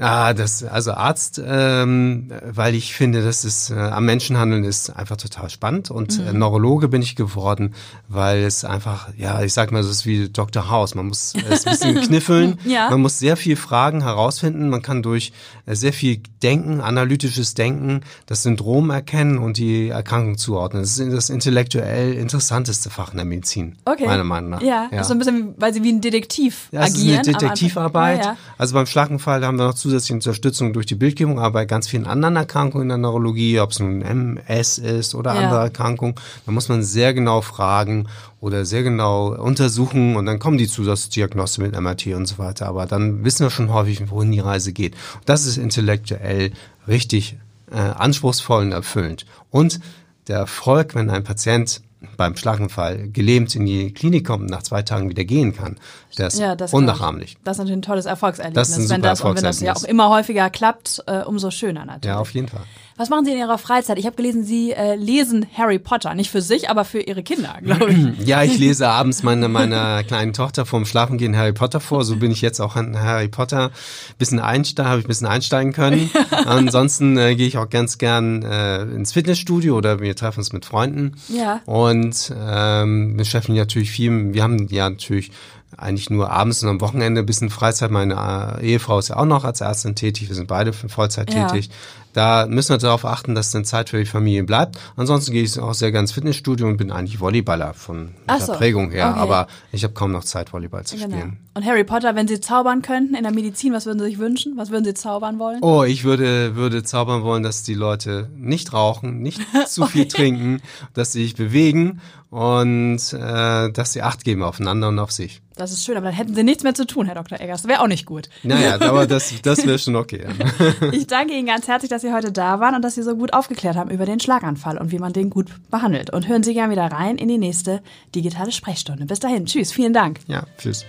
Ah, 0.01 0.33
das, 0.33 0.63
also 0.63 0.93
Arzt, 0.93 1.43
ähm, 1.45 2.31
weil 2.45 2.77
ich 2.77 2.95
finde, 2.95 3.25
das 3.25 3.45
ist, 3.45 3.71
äh, 3.71 3.75
am 3.75 4.05
Menschenhandeln 4.05 4.63
ist 4.63 4.91
einfach 4.91 5.17
total 5.17 5.51
spannend 5.51 5.91
und 5.91 6.19
äh, 6.19 6.23
mhm. 6.23 6.29
äh, 6.29 6.33
Neurologe 6.35 6.87
bin 6.87 7.03
ich 7.03 7.17
geworden, 7.17 7.75
weil 8.07 8.45
es 8.45 8.65
einfach, 8.65 9.09
ja, 9.17 9.43
ich 9.43 9.53
sag 9.53 9.73
mal, 9.73 9.81
es 9.81 9.89
ist 9.89 10.07
wie 10.07 10.29
Dr. 10.29 10.71
House. 10.71 10.95
Man 10.95 11.09
muss 11.09 11.35
es 11.51 11.67
ein 11.67 11.73
bisschen 11.73 12.01
kniffeln, 12.03 12.61
ja. 12.65 12.91
man 12.91 13.01
muss 13.01 13.19
sehr 13.19 13.37
viel 13.37 13.57
Fragen 13.57 14.03
herausfinden, 14.03 14.69
man 14.69 14.83
kann 14.83 15.03
durch 15.03 15.33
äh, 15.67 15.75
sehr 15.75 15.93
viel 15.93 16.23
Denken, 16.45 16.81
analytisches 16.81 17.55
Denken, 17.55 18.03
das 18.27 18.45
Syndrom 18.45 18.91
erkennen 18.91 19.39
und 19.39 19.57
die 19.57 19.89
Erkrankung 19.89 20.39
zuordnen. 20.39 20.83
Das 20.83 20.97
ist 20.97 21.13
das 21.13 21.29
intellektuell 21.29 22.13
interessanteste 22.13 22.89
Fach 22.91 23.11
in 23.11 23.17
der 23.17 23.27
Medizin, 23.27 23.77
okay. 23.85 24.07
meiner 24.07 24.23
Meinung 24.23 24.51
nach. 24.51 24.63
Ja, 24.63 24.89
ja. 24.93 25.03
so 25.03 25.13
ein 25.13 25.19
bisschen, 25.19 25.55
weil 25.57 25.75
sie 25.75 25.83
wie 25.83 25.91
ein 25.91 26.01
Detektiv 26.01 26.69
ja, 26.71 26.83
agieren. 26.83 27.19
Das 27.19 27.27
ist 27.27 27.35
eine 27.35 27.39
Detektivarbeit. 27.39 28.19
Ja, 28.19 28.31
ja. 28.33 28.37
Also 28.59 28.75
beim 28.75 28.87
Schlaganfall 28.87 29.45
haben 29.45 29.59
wir 29.59 29.67
noch 29.67 29.75
zusätzliche 29.89 30.15
Unterstützung 30.15 30.73
durch 30.75 30.87
die 30.87 30.95
Bildgebung, 30.95 31.39
aber 31.39 31.53
bei 31.53 31.65
ganz 31.65 31.89
vielen 31.89 32.07
anderen 32.07 32.37
Erkrankungen 32.37 32.85
in 32.85 32.89
der 32.91 32.99
Neurologie, 32.99 33.59
ob 33.61 33.71
es 33.71 33.81
nun 33.81 34.03
MS 34.03 34.79
ist 34.79 35.15
oder 35.15 35.35
ja. 35.35 35.41
andere 35.41 35.61
Erkrankungen, 35.61 36.15
da 36.45 36.53
muss 36.53 36.69
man 36.69 36.83
sehr 36.83 37.15
genau 37.15 37.41
fragen 37.41 38.07
oder 38.41 38.67
sehr 38.67 38.83
genau 38.83 39.35
untersuchen 39.35 40.17
und 40.17 40.27
dann 40.27 40.39
kommen 40.39 40.59
die 40.59 40.69
Zusatzdiagnose 40.69 41.63
mit 41.63 41.79
MRT 41.79 42.09
und 42.09 42.27
so 42.27 42.39
weiter. 42.39 42.67
Aber 42.67 42.85
dann 42.87 43.25
wissen 43.25 43.47
wir 43.47 43.51
schon 43.51 43.73
häufig, 43.73 44.11
wohin 44.11 44.31
die 44.31 44.41
Reise 44.41 44.73
geht. 44.73 44.95
das 45.25 45.47
ist 45.47 45.57
intellektuell 45.57 46.53
richtig 46.87 47.39
äh, 47.71 47.79
anspruchsvoll 47.79 48.63
und 48.63 48.73
erfüllend. 48.73 49.25
Und 49.51 49.81
der 50.27 50.39
Erfolg, 50.39 50.95
wenn 50.95 51.09
ein 51.09 51.25
Patient 51.25 51.81
beim 52.17 52.37
Schlaganfall 52.37 53.09
gelähmt 53.09 53.55
in 53.57 53.67
die 53.67 53.93
Klinik 53.93 54.27
kommt 54.27 54.43
und 54.43 54.51
nach 54.51 54.63
zwei 54.63 54.83
Tagen 54.83 55.11
wieder 55.11 55.25
gehen 55.25 55.55
kann, 55.55 55.77
das 56.17 56.35
ist 56.35 56.41
ja, 56.41 56.55
das 56.55 56.73
unnachahmlich. 56.73 57.37
Das 57.45 57.57
ist 57.57 57.59
natürlich 57.59 57.79
ein 57.79 57.83
tolles 57.83 58.07
Erfolgserlebnis. 58.07 58.69
Das 58.69 58.79
ist 58.79 58.91
ein 58.91 58.97
wenn, 58.97 59.03
das, 59.03 59.21
und 59.21 59.37
wenn 59.37 59.45
das 59.45 59.61
ja 59.61 59.75
auch 59.75 59.85
immer 59.85 60.09
häufiger 60.11 60.51
klappt, 60.51 61.03
äh, 61.07 61.23
umso 61.23 61.51
schöner 61.51 61.85
natürlich. 61.85 62.15
Ja, 62.15 62.19
auf 62.19 62.33
jeden 62.35 62.49
Fall. 62.49 62.63
Was 62.99 63.11
machen 63.11 63.25
Sie 63.25 63.31
in 63.31 63.39
Ihrer 63.39 63.59
Freizeit? 63.59 63.97
Ich 63.97 64.07
habe 64.07 64.17
gelesen, 64.17 64.43
Sie 64.43 64.73
äh, 64.73 64.97
lesen 64.97 65.47
Harry 65.57 65.79
Potter. 65.79 66.15
Nicht 66.15 66.33
für 66.33 66.43
sich, 66.43 66.69
aber 66.69 66.85
für 66.85 66.99
Ihre 66.99 67.23
Kinder, 67.23 67.57
glaube 67.63 67.93
ich. 67.93 68.27
Ja, 68.27 68.43
ich 68.43 68.59
lese 68.59 68.89
abends 68.89 69.23
meine, 69.23 69.49
meiner 69.49 70.03
kleinen 70.03 70.33
Tochter 70.33 70.67
vorm 70.67 70.85
Schlafengehen 70.85 71.37
Harry 71.37 71.53
Potter 71.53 71.79
vor. 71.79 72.03
So 72.03 72.17
bin 72.17 72.33
ich 72.33 72.43
jetzt 72.43 72.59
auch 72.61 72.75
an 72.75 73.01
Harry 73.01 73.29
Potter 73.29 73.71
bisschen 74.19 74.41
einsteigen, 74.41 74.91
habe 74.91 74.99
ich 74.99 75.05
ein 75.05 75.09
bisschen 75.09 75.29
einsteigen 75.29 75.73
können. 75.73 76.11
Ansonsten 76.31 77.17
äh, 77.17 77.37
gehe 77.37 77.47
ich 77.47 77.57
auch 77.57 77.71
ganz 77.71 77.99
gern 77.99 78.43
äh, 78.43 78.83
ins 78.83 79.13
Fitnessstudio 79.13 79.77
oder 79.77 80.01
wir 80.01 80.17
treffen 80.17 80.41
uns 80.41 80.53
mit 80.53 80.65
Freunden. 80.65 81.15
Ja. 81.29 81.61
Und 81.67 82.35
ähm, 82.37 83.17
beschäftigen 83.17 83.59
natürlich 83.59 83.93
viel. 83.93 84.35
Wir 84.35 84.43
haben 84.43 84.67
ja 84.71 84.91
natürlich 84.91 85.31
eigentlich 85.77 86.11
nur 86.11 86.31
abends 86.31 86.63
und 86.63 86.69
am 86.69 86.81
Wochenende 86.81 87.21
ein 87.21 87.27
bisschen 87.27 87.51
Freizeit. 87.51 87.91
Meine 87.91 88.59
äh, 88.61 88.67
Ehefrau 88.67 88.99
ist 88.99 89.09
ja 89.09 89.17
auch 89.17 89.27
noch 89.27 89.45
als 89.45 89.61
Ärztin 89.61 89.95
tätig. 89.95 90.29
Wir 90.29 90.35
sind 90.35 90.49
beide 90.49 90.73
Vollzeit 90.73 91.33
ja. 91.33 91.47
tätig. 91.47 91.71
Da 92.15 92.47
müssen 92.47 92.71
wir 92.71 92.79
darauf 92.79 93.05
achten, 93.05 93.35
dass 93.35 93.51
dann 93.51 93.65
Zeit 93.65 93.91
für 93.91 93.99
die 93.99 94.07
Familie 94.07 94.43
bleibt. 94.43 94.77
Ansonsten 94.97 95.33
gehe 95.33 95.43
ich 95.43 95.59
auch 95.61 95.75
sehr 95.75 95.93
gerne 95.93 96.05
ins 96.05 96.13
Fitnessstudio 96.13 96.67
und 96.67 96.77
bin 96.79 96.91
eigentlich 96.91 97.21
Volleyballer 97.21 97.75
von 97.75 98.15
der 98.29 98.41
so. 98.41 98.55
Prägung 98.55 98.91
her. 98.91 99.11
Okay. 99.11 99.21
Aber 99.21 99.47
ich 99.73 99.85
habe 99.85 99.95
kaum 99.95 100.11
noch 100.11 100.25
Zeit, 100.25 100.53
Volleyball 100.53 100.85
zu 100.85 100.97
genau. 100.97 101.17
spielen. 101.17 101.39
Und 101.55 101.65
Harry 101.65 101.85
Potter, 101.85 102.17
wenn 102.17 102.27
Sie 102.27 102.41
zaubern 102.41 102.83
könnten 102.83 103.15
in 103.15 103.23
der 103.23 103.33
Medizin, 103.33 103.73
was 103.73 103.85
würden 103.87 104.01
Sie 104.01 104.07
sich 104.07 104.19
wünschen? 104.19 104.57
Was 104.57 104.71
würden 104.71 104.85
Sie 104.85 104.95
zaubern 104.95 105.39
wollen? 105.39 105.59
Oh, 105.63 105.85
ich 105.85 106.03
würde, 106.05 106.57
würde 106.57 106.83
zaubern 106.83 107.23
wollen, 107.23 107.43
dass 107.43 107.63
die 107.63 107.75
Leute 107.75 108.31
nicht 108.35 108.73
rauchen, 108.73 109.21
nicht 109.21 109.41
zu 109.67 109.83
okay. 109.83 109.93
viel 109.93 110.09
trinken, 110.09 110.63
dass 110.95 111.13
sie 111.13 111.23
sich 111.23 111.37
bewegen 111.37 112.01
und 112.31 113.13
äh, 113.13 113.71
dass 113.71 113.93
sie 113.93 114.03
Acht 114.03 114.25
geben 114.25 114.43
aufeinander 114.43 114.89
und 114.89 114.99
auf 114.99 115.13
sich. 115.13 115.43
Das 115.59 115.73
ist 115.73 115.85
schön, 115.85 115.97
aber 115.97 116.07
dann 116.07 116.15
hätten 116.15 116.37
Sie 116.37 116.45
nichts 116.45 116.63
mehr 116.63 116.75
zu 116.75 116.87
tun, 116.87 117.07
Herr 117.07 117.17
Dr. 117.17 117.41
Eggers. 117.41 117.63
Das 117.63 117.69
wäre 117.69 117.81
auch 117.81 117.89
nicht 117.89 118.07
gut. 118.07 118.29
Naja, 118.45 118.81
aber 118.81 119.09
das, 119.09 119.35
das 119.43 119.67
wäre 119.67 119.79
schon 119.79 119.97
okay. 119.97 120.27
ich 120.93 121.09
danke 121.09 121.35
Ihnen 121.35 121.47
ganz 121.47 121.67
herzlich, 121.67 121.91
dass 121.91 122.03
Sie 122.03 122.13
heute 122.13 122.31
da 122.31 122.61
waren 122.61 122.77
und 122.77 122.83
dass 122.83 122.95
Sie 122.95 123.03
so 123.03 123.17
gut 123.17 123.33
aufgeklärt 123.33 123.77
haben 123.77 123.91
über 123.91 124.07
den 124.07 124.21
Schlaganfall 124.21 124.79
und 124.79 124.93
wie 124.93 125.01
man 125.01 125.13
den 125.13 125.31
gut 125.31 125.49
behandelt. 125.69 126.11
Und 126.11 126.29
hören 126.29 126.45
Sie 126.45 126.55
gerne 126.55 126.73
wieder 126.73 126.87
rein 126.87 127.19
in 127.19 127.27
die 127.27 127.39
nächste 127.39 127.83
digitale 128.15 128.53
Sprechstunde. 128.53 129.05
Bis 129.07 129.19
dahin, 129.19 129.47
tschüss, 129.47 129.73
vielen 129.73 129.93
Dank. 129.93 130.21
Ja, 130.29 130.45
tschüss. 130.59 130.85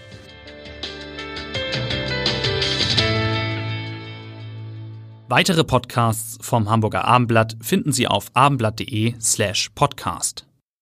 Weitere 5.28 5.64
Podcasts 5.64 6.38
vom 6.42 6.70
Hamburger 6.70 7.06
Abendblatt 7.06 7.58
finden 7.62 7.92
Sie 7.92 8.08
auf 8.08 8.32
abendblatt.de 8.34 9.16
slash 9.20 9.70
podcast. 9.76 10.49